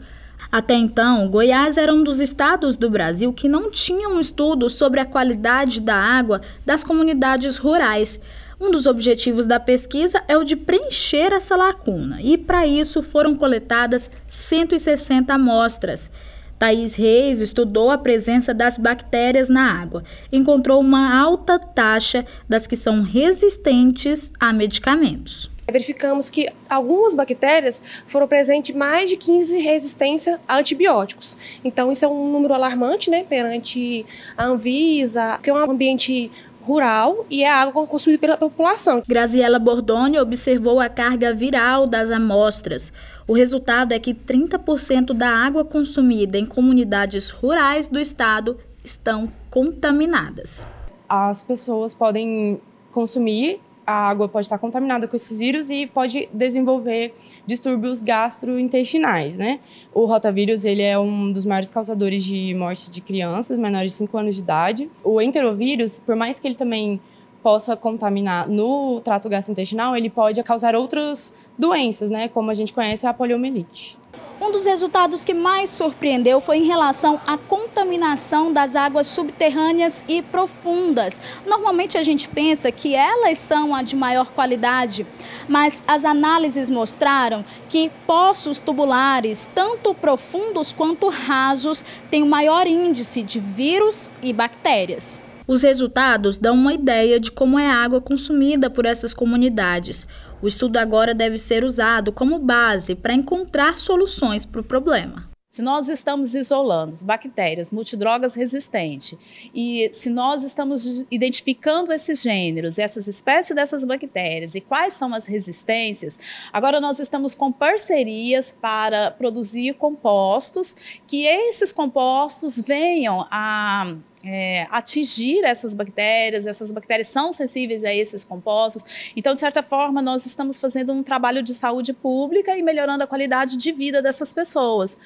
[0.52, 5.00] Até então, Goiás era um dos estados do Brasil que não tinha um estudo sobre
[5.00, 8.20] a qualidade da água das comunidades rurais.
[8.60, 13.34] Um dos objetivos da pesquisa é o de preencher essa lacuna, e para isso foram
[13.34, 16.10] coletadas 160 amostras.
[16.58, 20.04] Thaís Reis estudou a presença das bactérias na água.
[20.30, 28.26] Encontrou uma alta taxa das que são resistentes a medicamentos verificamos que algumas bactérias foram
[28.26, 31.36] presentes mais de 15 resistência a antibióticos.
[31.64, 34.04] Então, isso é um número alarmante né, perante
[34.36, 36.30] a Anvisa, que é um ambiente
[36.62, 39.02] rural e é água consumida pela população.
[39.06, 42.92] Graziela Bordoni observou a carga viral das amostras.
[43.26, 50.66] O resultado é que 30% da água consumida em comunidades rurais do estado estão contaminadas.
[51.08, 52.60] As pessoas podem
[52.92, 57.14] consumir a água pode estar contaminada com esses vírus e pode desenvolver
[57.46, 59.60] distúrbios gastrointestinais, né?
[59.92, 64.18] O rotavírus, ele é um dos maiores causadores de morte de crianças menores de 5
[64.18, 64.90] anos de idade.
[65.02, 67.00] O enterovírus, por mais que ele também
[67.42, 72.28] possa contaminar no trato gastrointestinal, ele pode causar outras doenças, né?
[72.28, 73.98] Como a gente conhece a poliomielite.
[74.42, 80.20] Um dos resultados que mais surpreendeu foi em relação à contaminação das águas subterrâneas e
[80.20, 81.22] profundas.
[81.46, 85.06] Normalmente a gente pensa que elas são a de maior qualidade,
[85.48, 93.22] mas as análises mostraram que poços tubulares, tanto profundos quanto rasos, têm o maior índice
[93.22, 95.22] de vírus e bactérias.
[95.46, 100.06] Os resultados dão uma ideia de como é a água consumida por essas comunidades.
[100.42, 105.30] O estudo agora deve ser usado como base para encontrar soluções para o problema.
[105.48, 109.16] Se nós estamos isolando bactérias multidrogas resistentes
[109.54, 115.26] e se nós estamos identificando esses gêneros, essas espécies dessas bactérias e quais são as
[115.26, 116.18] resistências,
[116.52, 120.74] agora nós estamos com parcerias para produzir compostos
[121.06, 128.24] que esses compostos venham a é, atingir essas bactérias, essas bactérias são sensíveis a esses
[128.24, 129.12] compostos.
[129.16, 133.06] Então, de certa forma, nós estamos fazendo um trabalho de saúde pública e melhorando a
[133.06, 134.98] qualidade de vida dessas pessoas.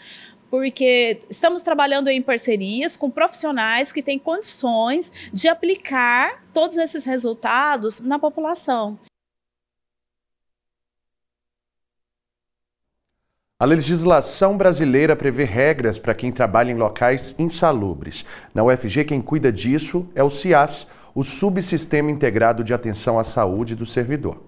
[0.51, 8.01] Porque estamos trabalhando em parcerias com profissionais que têm condições de aplicar todos esses resultados
[8.01, 8.99] na população.
[13.59, 18.23] A legislação brasileira prevê regras para quem trabalha em locais insalubres.
[18.55, 23.75] Na UFG, quem cuida disso é o CIAS, o Subsistema Integrado de Atenção à Saúde
[23.75, 24.43] do Servidor.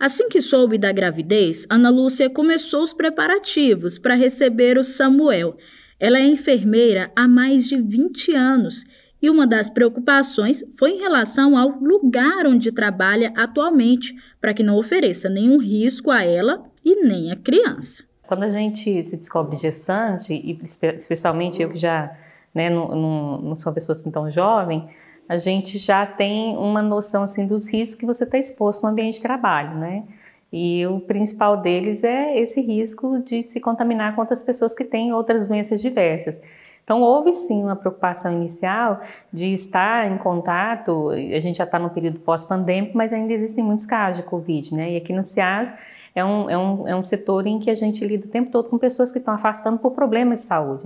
[0.00, 5.56] Assim que soube da gravidez, Ana Lúcia começou os preparativos para receber o Samuel.
[6.00, 8.84] Ela é enfermeira há mais de 20 anos
[9.22, 14.76] e uma das preocupações foi em relação ao lugar onde trabalha atualmente, para que não
[14.76, 18.04] ofereça nenhum risco a ela e nem a criança.
[18.26, 20.58] Quando a gente se descobre gestante, e
[20.96, 22.14] especialmente eu que já
[22.52, 24.88] né, não, não, não sou uma pessoa assim tão jovem,
[25.28, 29.14] a gente já tem uma noção assim dos riscos que você está exposto no ambiente
[29.14, 30.04] de trabalho, né?
[30.52, 35.12] E o principal deles é esse risco de se contaminar com outras pessoas que têm
[35.12, 36.42] outras doenças diversas.
[36.84, 39.00] Então, houve sim uma preocupação inicial
[39.32, 43.86] de estar em contato, a gente já está no período pós-pandêmico, mas ainda existem muitos
[43.86, 44.92] casos de Covid, né?
[44.92, 45.74] E aqui no CIAS
[46.14, 48.68] é um, é, um, é um setor em que a gente lida o tempo todo
[48.68, 50.84] com pessoas que estão afastando por problemas de saúde.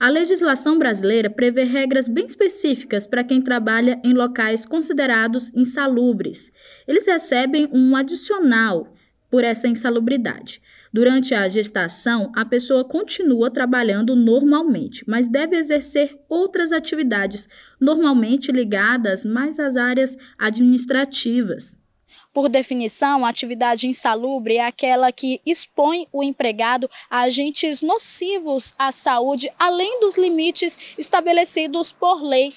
[0.00, 6.50] A legislação brasileira prevê regras bem específicas para quem trabalha em locais considerados insalubres.
[6.86, 8.88] Eles recebem um adicional
[9.30, 10.60] por essa insalubridade.
[10.94, 17.48] Durante a gestação, a pessoa continua trabalhando normalmente, mas deve exercer outras atividades,
[17.80, 21.76] normalmente ligadas mais às áreas administrativas.
[22.32, 28.92] Por definição, a atividade insalubre é aquela que expõe o empregado a agentes nocivos à
[28.92, 32.54] saúde, além dos limites estabelecidos por lei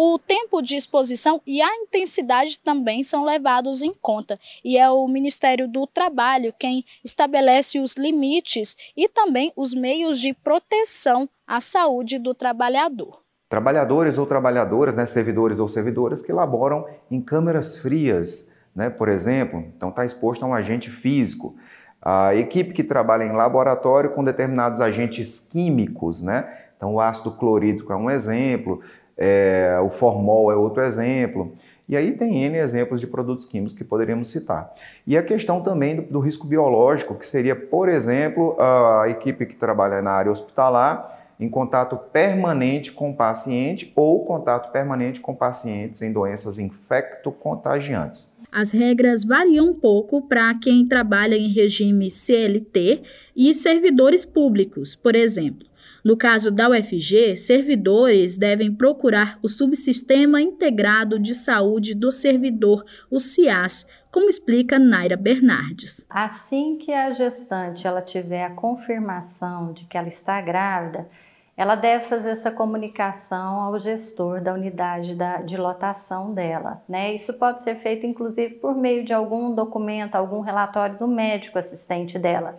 [0.00, 4.38] o tempo de exposição e a intensidade também são levados em conta.
[4.64, 10.32] E é o Ministério do Trabalho quem estabelece os limites e também os meios de
[10.32, 13.22] proteção à saúde do trabalhador.
[13.48, 19.64] Trabalhadores ou trabalhadoras, né, servidores ou servidoras que laboram em câmeras frias, né, por exemplo,
[19.76, 21.56] então está exposto a um agente físico.
[22.00, 26.48] A equipe que trabalha em laboratório com determinados agentes químicos, né?
[26.78, 28.80] Então, o ácido clorídrico é um exemplo,
[29.18, 31.52] é, o formol é outro exemplo.
[31.88, 34.72] E aí tem N exemplos de produtos químicos que poderíamos citar.
[35.06, 39.56] E a questão também do, do risco biológico, que seria, por exemplo, a equipe que
[39.56, 46.02] trabalha na área hospitalar em contato permanente com o paciente ou contato permanente com pacientes
[46.02, 48.36] em doenças infecto-contagiantes.
[48.50, 53.02] As regras variam um pouco para quem trabalha em regime CLT
[53.36, 55.66] e servidores públicos, por exemplo.
[56.04, 63.18] No caso da UFG, servidores devem procurar o Subsistema Integrado de Saúde do Servidor, o
[63.18, 66.06] CIAS, como explica Naira Bernardes.
[66.08, 71.08] Assim que a gestante ela tiver a confirmação de que ela está grávida,
[71.56, 76.80] ela deve fazer essa comunicação ao gestor da unidade da, de lotação dela.
[76.88, 77.14] Né?
[77.14, 82.16] Isso pode ser feito, inclusive, por meio de algum documento, algum relatório do médico assistente
[82.16, 82.56] dela.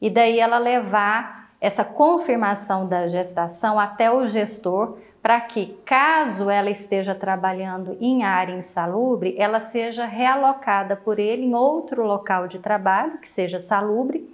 [0.00, 6.70] E daí ela levar essa confirmação da gestação até o gestor, para que, caso ela
[6.70, 13.18] esteja trabalhando em área insalubre, ela seja realocada por ele em outro local de trabalho
[13.18, 14.28] que seja salubre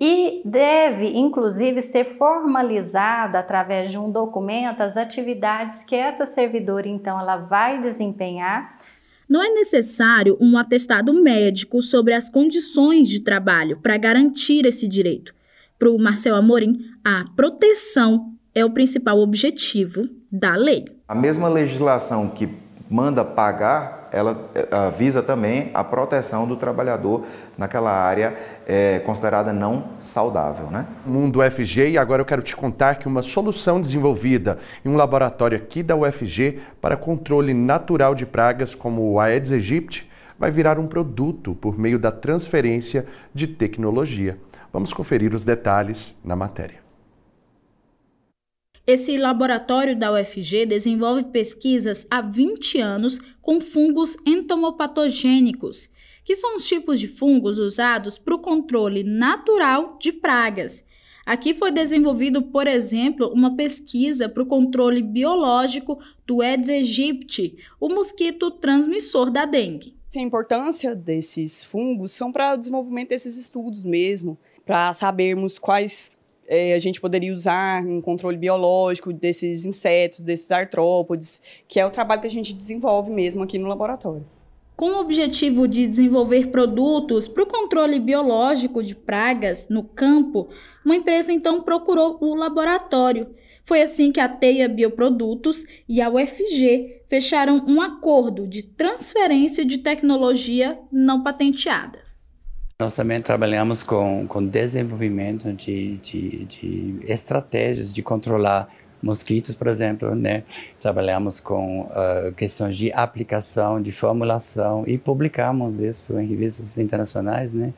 [0.00, 7.18] e deve, inclusive, ser formalizado através de um documento as atividades que essa servidora, então,
[7.18, 8.78] ela vai desempenhar.
[9.28, 15.37] Não é necessário um atestado médico sobre as condições de trabalho para garantir esse direito.
[15.78, 20.84] Para o Marcel Amorim, a proteção é o principal objetivo da lei.
[21.06, 22.48] A mesma legislação que
[22.90, 24.66] manda pagar, ela eh,
[24.98, 27.22] visa também a proteção do trabalhador
[27.56, 28.36] naquela área
[28.66, 30.66] é, considerada não saudável.
[30.68, 30.84] Né?
[31.06, 35.56] Mundo UFG, e agora eu quero te contar que uma solução desenvolvida em um laboratório
[35.56, 40.08] aqui da UFG para controle natural de pragas como o Aedes aegypti
[40.38, 44.38] vai virar um produto por meio da transferência de tecnologia.
[44.78, 46.80] Vamos conferir os detalhes na matéria.
[48.86, 55.90] Esse laboratório da UFG desenvolve pesquisas há 20 anos com fungos entomopatogênicos,
[56.24, 60.86] que são os tipos de fungos usados para o controle natural de pragas.
[61.26, 67.88] Aqui foi desenvolvido, por exemplo, uma pesquisa para o controle biológico do Aedes aegypti, o
[67.88, 69.98] mosquito transmissor da dengue.
[70.16, 74.38] A importância desses fungos são para o desenvolvimento desses estudos mesmo,
[74.68, 81.40] para sabermos quais é, a gente poderia usar um controle biológico desses insetos, desses artrópodes,
[81.66, 84.26] que é o trabalho que a gente desenvolve mesmo aqui no laboratório.
[84.76, 90.50] Com o objetivo de desenvolver produtos para o controle biológico de pragas no campo,
[90.84, 93.26] uma empresa então procurou o laboratório.
[93.64, 99.78] Foi assim que a Teia Bioprodutos e a UFG fecharam um acordo de transferência de
[99.78, 102.07] tecnologia não patenteada.
[102.80, 108.68] Nós também trabalhamos com, com desenvolvimento de, de, de estratégias de controlar
[109.02, 110.44] mosquitos, por exemplo, né?
[110.80, 117.74] Trabalhamos com uh, questões de aplicação, de formulação e publicamos isso em revistas internacionais, né?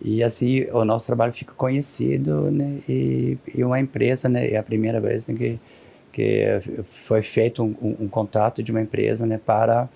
[0.00, 2.78] E assim o nosso trabalho fica conhecido, né?
[2.88, 4.52] E, e uma empresa, né?
[4.52, 5.58] É a primeira vez né, que
[6.12, 9.40] que foi feito um, um, um contato de uma empresa, né?
[9.44, 9.88] Para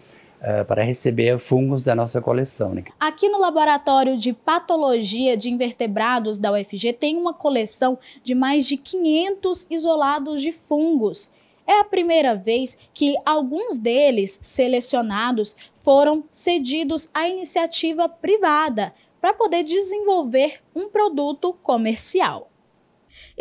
[0.43, 2.75] uh, para receber fungos da nossa coleção.
[2.75, 2.85] Né?
[2.99, 8.77] Aqui no Laboratório de Patologia de Invertebrados da UFG tem uma coleção de mais de
[8.77, 11.31] 500 isolados de fungos.
[11.67, 19.63] É a primeira vez que alguns deles, selecionados, foram cedidos à iniciativa privada para poder
[19.63, 22.52] desenvolver um produto comercial.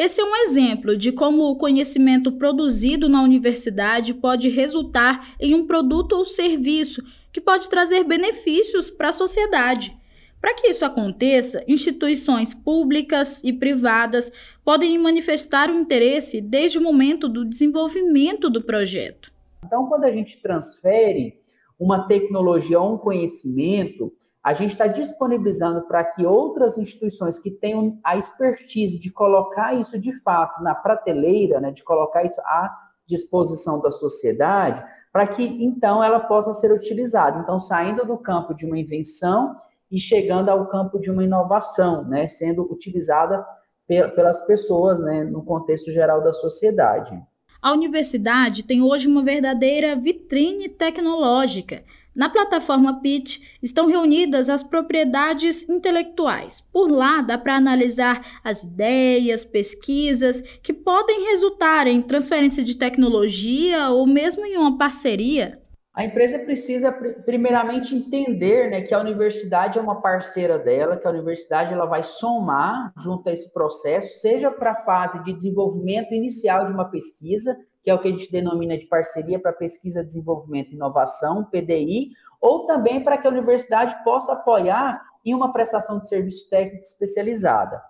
[0.04, 5.68] Esse é um exemplo de como o conhecimento produzido na universidade pode resultar em um
[5.68, 9.96] produto ou serviço que pode trazer benefícios para a sociedade.
[10.42, 14.32] Para que isso aconteça, instituições públicas e privadas
[14.66, 19.32] podem manifestar o interesse desde o momento do desenvolvimento do projeto.
[19.64, 21.36] Então, quando a gente transfere
[21.80, 24.12] uma tecnologia ou um conhecimento,
[24.44, 30.00] a gente está disponibilizando para que outras instituições que tenham a expertise de colocar isso
[30.00, 32.72] de fato na prateleira, né, de colocar isso à
[33.06, 37.40] disposição da sociedade, para que então ela possa ser utilizada.
[37.40, 39.56] Então, saindo do campo de uma invenção
[39.92, 43.46] e chegando ao campo de uma inovação, né, sendo utilizada
[44.16, 47.22] pelas pessoas né, no contexto geral da sociedade.
[47.62, 51.84] A universidade tem hoje uma verdadeira vitrine tecnológica
[52.16, 56.62] na plataforma Pitch estão reunidas as propriedades intelectuais.
[56.62, 63.90] Por lá dá para analisar as ideias, pesquisas que podem resultar em transferência de tecnologia
[63.90, 65.62] ou mesmo em uma parceria.
[65.94, 66.90] A empresa precisa
[67.26, 72.02] primeiramente entender né, que a universidade é uma parceira dela, que a universidade ela vai
[72.02, 77.58] somar junto a esse processo, seja para a fase de desenvolvimento inicial de uma pesquisa,
[77.84, 82.12] que é o que a gente denomina de parceria para pesquisa, desenvolvimento e inovação, PDI,
[82.40, 87.82] ou também para que a universidade possa apoiar em uma prestação de serviço técnico especializada.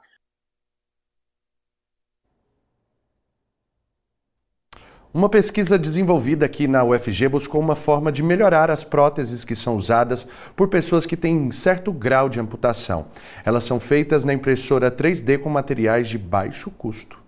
[5.13, 9.75] Uma pesquisa desenvolvida aqui na UFG buscou uma forma de melhorar as próteses que são
[9.75, 10.25] usadas
[10.55, 13.07] por pessoas que têm certo grau de amputação.
[13.43, 17.20] Elas são feitas na impressora 3D com materiais de baixo custo.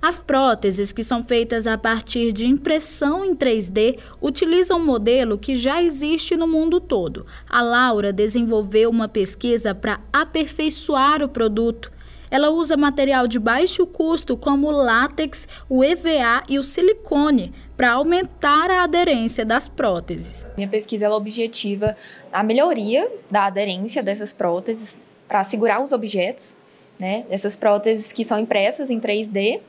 [0.00, 5.56] As próteses, que são feitas a partir de impressão em 3D, utilizam um modelo que
[5.56, 7.26] já existe no mundo todo.
[7.48, 11.90] A Laura desenvolveu uma pesquisa para aperfeiçoar o produto.
[12.30, 17.92] Ela usa material de baixo custo como o látex, o EVA e o silicone para
[17.92, 20.46] aumentar a aderência das próteses.
[20.56, 21.96] Minha pesquisa ela objetiva
[22.32, 24.96] a melhoria da aderência dessas próteses
[25.26, 26.54] para segurar os objetos,
[26.98, 27.24] né?
[27.30, 29.60] Essas próteses que são impressas em 3D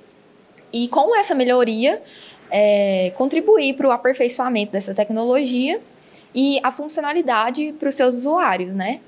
[0.74, 2.02] e com essa melhoria,
[2.52, 5.80] é, contribuir para o aperfeiçoamento dessa tecnologia
[6.34, 9.00] e a funcionalidade para os seus usuários, né?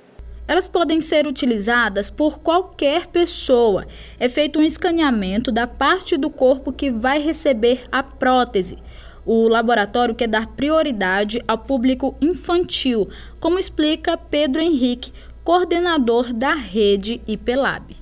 [0.47, 3.87] Elas podem ser utilizadas por qualquer pessoa.
[4.19, 8.77] É feito um escaneamento da parte do corpo que vai receber a prótese.
[9.25, 13.07] O laboratório quer dar prioridade ao público infantil,
[13.39, 18.00] como explica Pedro Henrique, coordenador da rede IPLAB.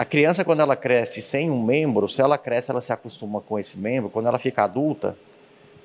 [0.00, 3.58] A criança, quando ela cresce sem um membro, se ela cresce, ela se acostuma com
[3.58, 4.08] esse membro.
[4.08, 5.14] Quando ela fica adulta,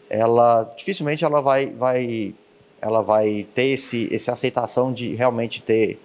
[0.09, 2.33] ela dificilmente ela vai, vai,
[2.79, 5.99] ela vai ter esse, essa aceitação de realmente ter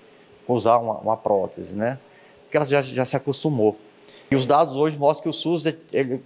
[0.49, 2.01] usar uma, uma prótese, né?
[2.43, 3.79] Porque ela já, já se acostumou.
[4.29, 5.67] E os dados hoje mostram que o SUS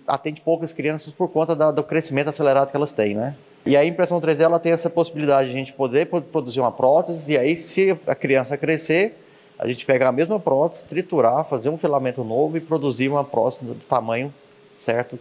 [0.06, 3.36] atende poucas crianças por conta da, do crescimento acelerado que elas têm, né?
[3.66, 7.34] E a impressão 3D ela tem essa possibilidade de a gente poder produzir uma prótese
[7.34, 9.18] e aí se a criança crescer,
[9.58, 13.64] a gente pegar a mesma prótese, triturar, fazer um filamento novo e produzir uma prótese
[13.64, 14.32] do tamanho
[14.74, 15.18] certo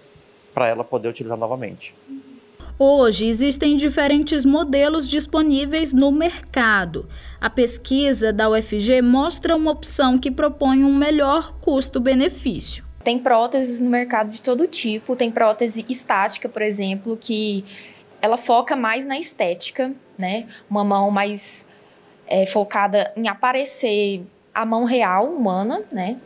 [0.53, 1.95] para ela poder utilizar novamente.
[2.77, 7.07] Hoje existem diferentes modelos disponíveis no mercado.
[7.39, 12.83] A pesquisa da UFG mostra uma opção que propõe um melhor custo-benefício.
[13.03, 17.63] Tem próteses no mercado de todo tipo, tem prótese estática, por exemplo, que
[18.21, 20.47] ela foca mais na estética, né?
[20.69, 21.67] Uma mão mais
[22.27, 26.17] é, focada em aparecer a mão real humana, né?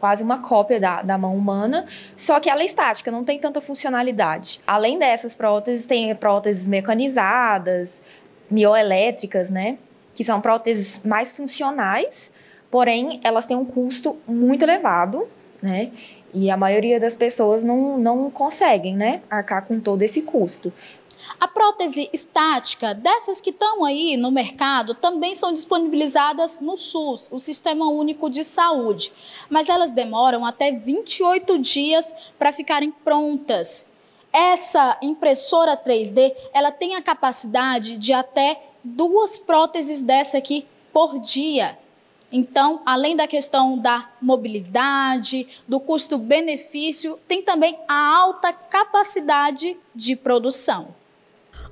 [0.00, 3.60] Quase uma cópia da, da mão humana, só que ela é estática, não tem tanta
[3.60, 4.60] funcionalidade.
[4.66, 8.02] Além dessas próteses, tem próteses mecanizadas,
[8.50, 9.78] mioelétricas, né?
[10.14, 12.32] Que são próteses mais funcionais,
[12.70, 15.28] porém elas têm um custo muito elevado,
[15.62, 15.92] né?
[16.34, 20.72] E a maioria das pessoas não, não conseguem, né, arcar com todo esse custo.
[21.38, 27.38] A prótese estática, dessas que estão aí no mercado, também são disponibilizadas no SUS, o
[27.38, 29.12] Sistema Único de Saúde,
[29.50, 33.86] mas elas demoram até 28 dias para ficarem prontas.
[34.32, 41.78] Essa impressora 3D, ela tem a capacidade de até duas próteses dessa aqui por dia.
[42.30, 51.01] Então, além da questão da mobilidade, do custo-benefício, tem também a alta capacidade de produção.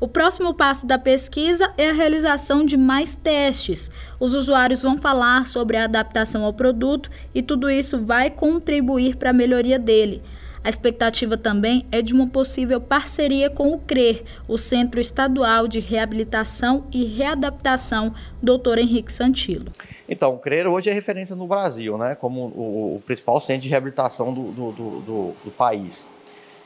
[0.01, 3.91] O próximo passo da pesquisa é a realização de mais testes.
[4.19, 9.29] Os usuários vão falar sobre a adaptação ao produto e tudo isso vai contribuir para
[9.29, 10.23] a melhoria dele.
[10.65, 15.81] A expectativa também é de uma possível parceria com o CRER, o Centro Estadual de
[15.81, 18.79] Reabilitação e Readaptação, Dr.
[18.79, 19.71] Henrique Santilo.
[20.09, 23.69] Então, o CRER hoje é referência no Brasil, né, como o, o principal centro de
[23.69, 26.09] reabilitação do, do, do, do, país.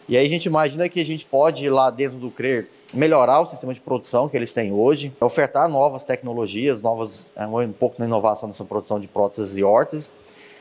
[0.09, 3.40] E aí a gente imagina que a gente pode ir lá dentro do CRER melhorar
[3.40, 7.97] o sistema de produção que eles têm hoje, ofertar novas tecnologias, novas, é, um pouco
[7.99, 10.12] na inovação nessa produção de próteses e órteses,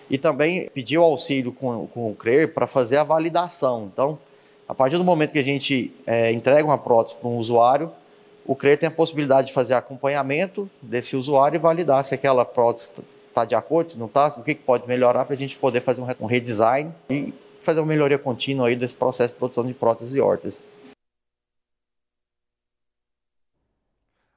[0.10, 3.90] e também pedir o auxílio com, com o CRER para fazer a validação.
[3.92, 4.20] Então,
[4.68, 7.92] a partir do momento que a gente é, entrega uma prótese para um usuário,
[8.46, 12.92] o CRER tem a possibilidade de fazer acompanhamento desse usuário e validar se aquela prótese
[13.30, 15.82] está de acordo, se não está, o que, que pode melhorar para a gente poder
[15.82, 20.14] fazer um redesign e fazer uma melhoria contínua aí desse processo de produção de próteses
[20.14, 20.62] e órteses.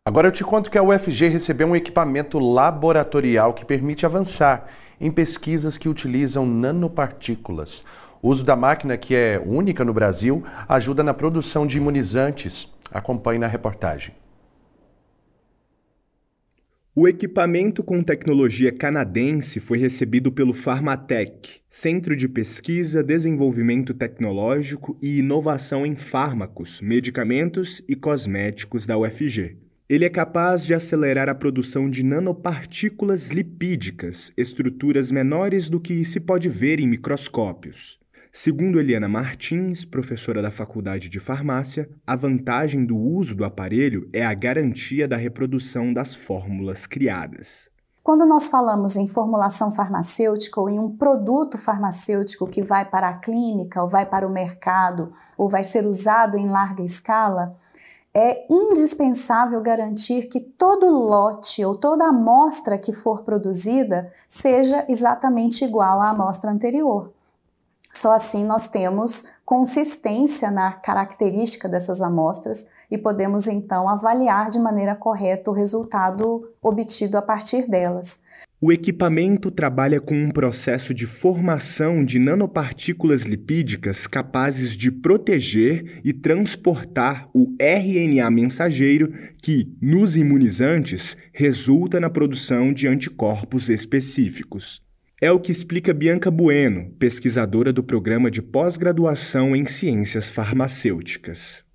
[0.07, 4.69] Agora eu te conto que a UFG recebeu um equipamento laboratorial que permite avançar
[5.01, 7.85] em pesquisas que utilizam nanopartículas.
[8.23, 12.73] O uso da máquina, que é única no Brasil, ajuda na produção de imunizantes.
[12.89, 14.15] Acompanhe na reportagem.
[16.95, 25.19] O equipamento com tecnologia canadense foi recebido pelo Pharmatec, Centro de Pesquisa, Desenvolvimento Tecnológico e
[25.19, 29.66] Inovação em Fármacos, Medicamentos e Cosméticos da UFG.
[29.89, 36.19] Ele é capaz de acelerar a produção de nanopartículas lipídicas, estruturas menores do que se
[36.19, 37.97] pode ver em microscópios.
[38.33, 44.27] Segundo Eliana Martins, professora da Faculdade de Farmácia, a vantagem do uso do aparelho é
[44.27, 47.71] a garantia da reprodução das fórmulas criadas.
[48.07, 53.19] Quando nós falamos em formulação farmacêutica ou em um produto farmacêutico que vai para a
[53.19, 57.57] clínica, ou vai para o mercado, ou vai ser usado em larga escala,
[58.19, 66.01] é indispensável garantir que todo lote ou toda amostra que for produzida seja exatamente igual
[66.01, 67.13] à amostra anterior.
[67.93, 74.95] Só assim nós temos consistência na característica dessas amostras e podemos então avaliar de maneira
[74.95, 78.21] correta o resultado obtido a partir delas.
[78.59, 86.11] O equipamento trabalha com um processo de formação de nanopartículas lipídicas capazes de proteger e
[86.11, 89.13] transportar o RNA mensageiro
[89.43, 94.81] que, nos imunizantes, resulta na produção de anticorpos específicos.
[95.21, 101.66] É o que explica Bianca Bueno, pesquisadora do programa de pós-graduação em ciências farmacêuticas.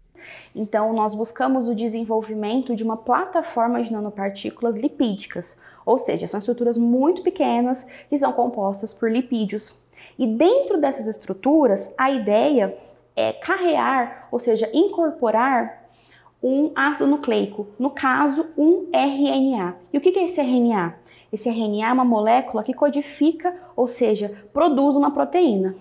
[0.55, 6.77] Então, nós buscamos o desenvolvimento de uma plataforma de nanopartículas lipídicas, ou seja, são estruturas
[6.77, 9.79] muito pequenas que são compostas por lipídios.
[10.19, 12.77] E dentro dessas estruturas, a ideia
[13.15, 15.89] é carrear, ou seja, incorporar
[16.43, 19.75] um ácido nucleico, no caso, um RNA.
[19.93, 20.95] E o que é esse RNA?
[21.31, 25.75] Esse RNA é uma molécula que codifica, ou seja, produz uma proteína.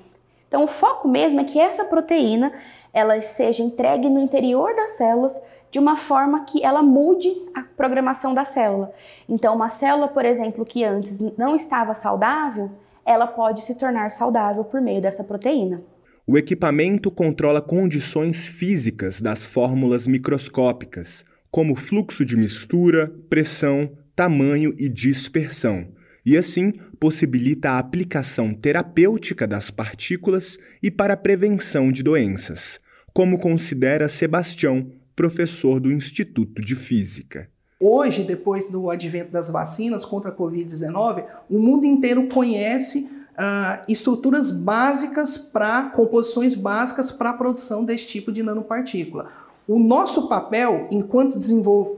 [0.47, 2.53] Então, o foco mesmo é que essa proteína
[2.93, 8.35] ela seja entregue no interior das células de uma forma que ela mude a programação
[8.35, 8.93] da célula.
[9.29, 12.71] Então, uma célula, por exemplo, que antes não estava saudável,
[13.05, 15.83] ela pode se tornar saudável por meio dessa proteína.
[16.27, 24.89] O equipamento controla condições físicas das fórmulas microscópicas, como fluxo de mistura, pressão, tamanho e
[24.89, 25.89] dispersão,
[26.31, 32.81] e assim possibilita a aplicação terapêutica das partículas e para a prevenção de doenças
[33.13, 37.49] como considera Sebastião, professor do Instituto de Física.
[37.79, 44.51] Hoje, depois do advento das vacinas contra a Covid-19, o mundo inteiro conhece uh, estruturas
[44.51, 49.29] básicas para, composições básicas para a produção desse tipo de nanopartícula.
[49.67, 51.39] O nosso papel, enquanto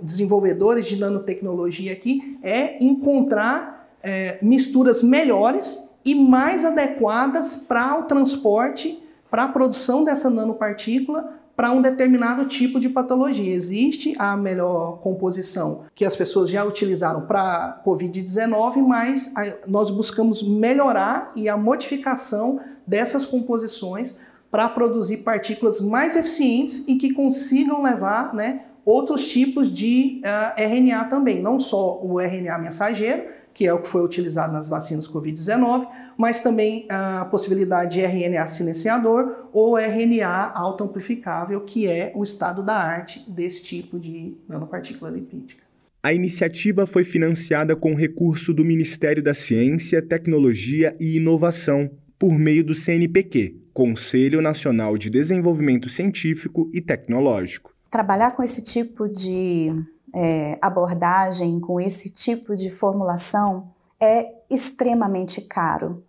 [0.03, 9.03] desenvolvedores de nanotecnologia aqui, é encontrar é, misturas melhores e mais adequadas para o transporte,
[9.31, 13.55] para a produção dessa nanopartícula para um determinado tipo de patologia.
[13.55, 19.33] Existe a melhor composição que as pessoas já utilizaram para COVID-19, mas
[19.67, 24.17] nós buscamos melhorar e a modificação dessas composições
[24.51, 30.55] para produzir partículas mais eficientes e que consigam levar né, outros tipos de uh, ah,
[30.59, 33.25] RNA também, não só o RNA mensageiro,
[33.55, 35.87] que é o que foi utilizado nas vacinas Covid-19,
[36.17, 42.75] mas também a possibilidade de RNA silenciador ou RNA autoamplificável, que é o estado da
[42.75, 45.63] arte desse tipo de nanopartícula lipídica.
[46.03, 52.65] A iniciativa foi financiada com recurso do Ministério da Ciência, Tecnologia e Inovação, por meio
[52.65, 57.73] do CNPq, Conselho Nacional de Desenvolvimento Científico e Tecnológico.
[57.91, 59.73] Trabalhar com esse tipo de
[60.13, 63.69] é, abordagem, com esse tipo de formulação,
[64.01, 66.03] é extremamente caro.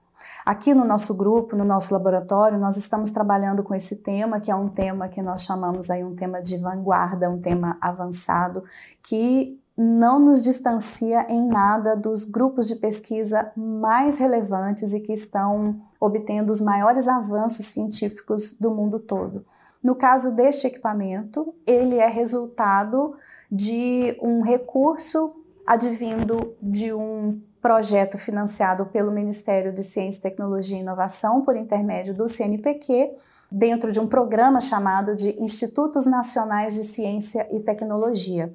[0.46, 4.56] Aqui no nosso grupo, no nosso laboratório, nós estamos trabalhando com esse tema, que é
[4.56, 8.64] um tema que nós chamamos aí um tema de vanguarda, um tema avançado,
[9.02, 15.82] que não nos distancia em nada dos grupos de pesquisa mais relevantes e que estão
[16.00, 19.46] obtendo os maiores avanços científicos do mundo todo.
[19.82, 23.16] No caso deste equipamento, ele é resultado
[23.56, 25.32] de um recurso
[25.64, 32.28] advindo de um projeto financiado pelo Ministério de Ciência, Tecnologia e Inovação por intermédio do
[32.28, 33.16] CNPq,
[33.52, 38.52] dentro de um programa chamado de Institutos Nacionais de Ciência e Tecnologia.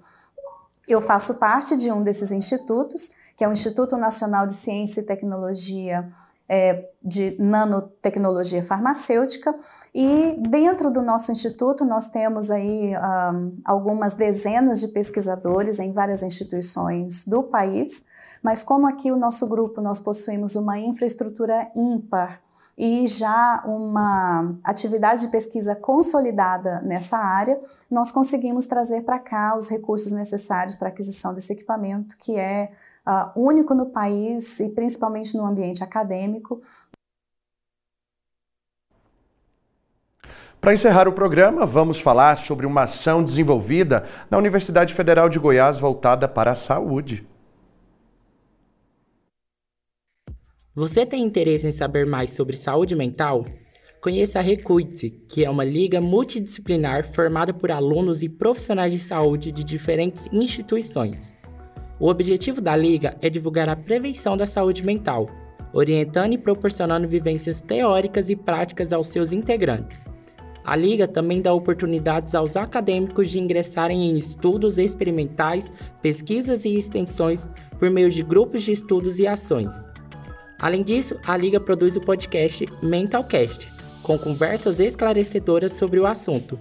[0.89, 5.05] Eu faço parte de um desses institutos, que é o Instituto Nacional de Ciência e
[5.05, 6.13] Tecnologia
[6.49, 9.55] é, de nanotecnologia farmacêutica.
[9.95, 16.23] E dentro do nosso instituto nós temos aí um, algumas dezenas de pesquisadores em várias
[16.23, 18.05] instituições do país,
[18.43, 22.41] mas como aqui o nosso grupo nós possuímos uma infraestrutura ímpar
[22.79, 29.69] e já uma atividade de pesquisa consolidada nessa área, nós conseguimos trazer para cá os
[29.69, 32.71] recursos necessários para aquisição desse equipamento, que é
[33.09, 36.61] uh, único no país e principalmente no ambiente acadêmico.
[40.61, 45.79] Para encerrar o programa, vamos falar sobre uma ação desenvolvida na Universidade Federal de Goiás
[45.79, 47.27] voltada para a saúde.
[50.75, 53.45] Você tem interesse em saber mais sobre saúde mental?
[54.01, 59.51] Conheça a Recuite, que é uma liga multidisciplinar formada por alunos e profissionais de saúde
[59.51, 61.38] de diferentes instituições.
[62.01, 65.27] O objetivo da Liga é divulgar a prevenção da saúde mental,
[65.73, 70.05] orientando e proporcionando vivências teóricas e práticas aos seus integrantes.
[70.65, 77.49] A Liga também dá oportunidades aos acadêmicos de ingressarem em estudos experimentais, pesquisas e extensões
[77.81, 79.75] por meio de grupos de estudos e ações.
[80.61, 83.69] Além disso, a Liga produz o podcast Mentalcast,
[84.05, 86.61] com conversas esclarecedoras sobre o assunto.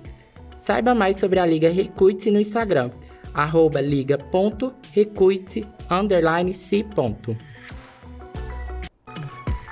[0.58, 2.90] Saiba mais sobre a Liga Recute no Instagram
[3.34, 6.86] arroba liga.recuite underline si.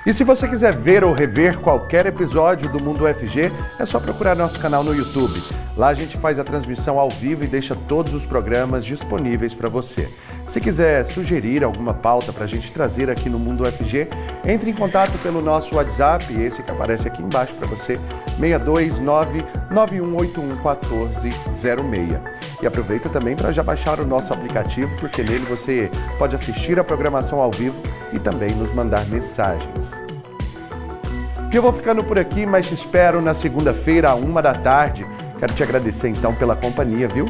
[0.06, 4.36] E se você quiser ver ou rever qualquer episódio do Mundo UFG, é só procurar
[4.36, 5.42] nosso canal no YouTube.
[5.76, 9.68] Lá a gente faz a transmissão ao vivo e deixa todos os programas disponíveis para
[9.68, 10.08] você.
[10.46, 14.06] Se quiser sugerir alguma pauta para a gente trazer aqui no Mundo UFG,
[14.46, 17.98] entre em contato pelo nosso WhatsApp, esse que aparece aqui embaixo para você,
[18.38, 19.42] 629
[19.72, 22.45] 9181 1406.
[22.62, 26.84] E aproveita também para já baixar o nosso aplicativo, porque nele você pode assistir a
[26.84, 27.80] programação ao vivo
[28.12, 29.92] e também nos mandar mensagens.
[31.52, 35.04] Eu vou ficando por aqui, mas te espero na segunda-feira, à uma da tarde.
[35.38, 37.26] Quero te agradecer então pela companhia, viu?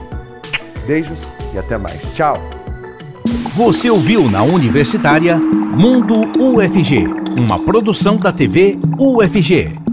[0.86, 2.10] Beijos e até mais.
[2.12, 2.36] Tchau!
[3.54, 7.06] Você ouviu na Universitária Mundo UFG,
[7.36, 9.85] uma produção da TV UFG.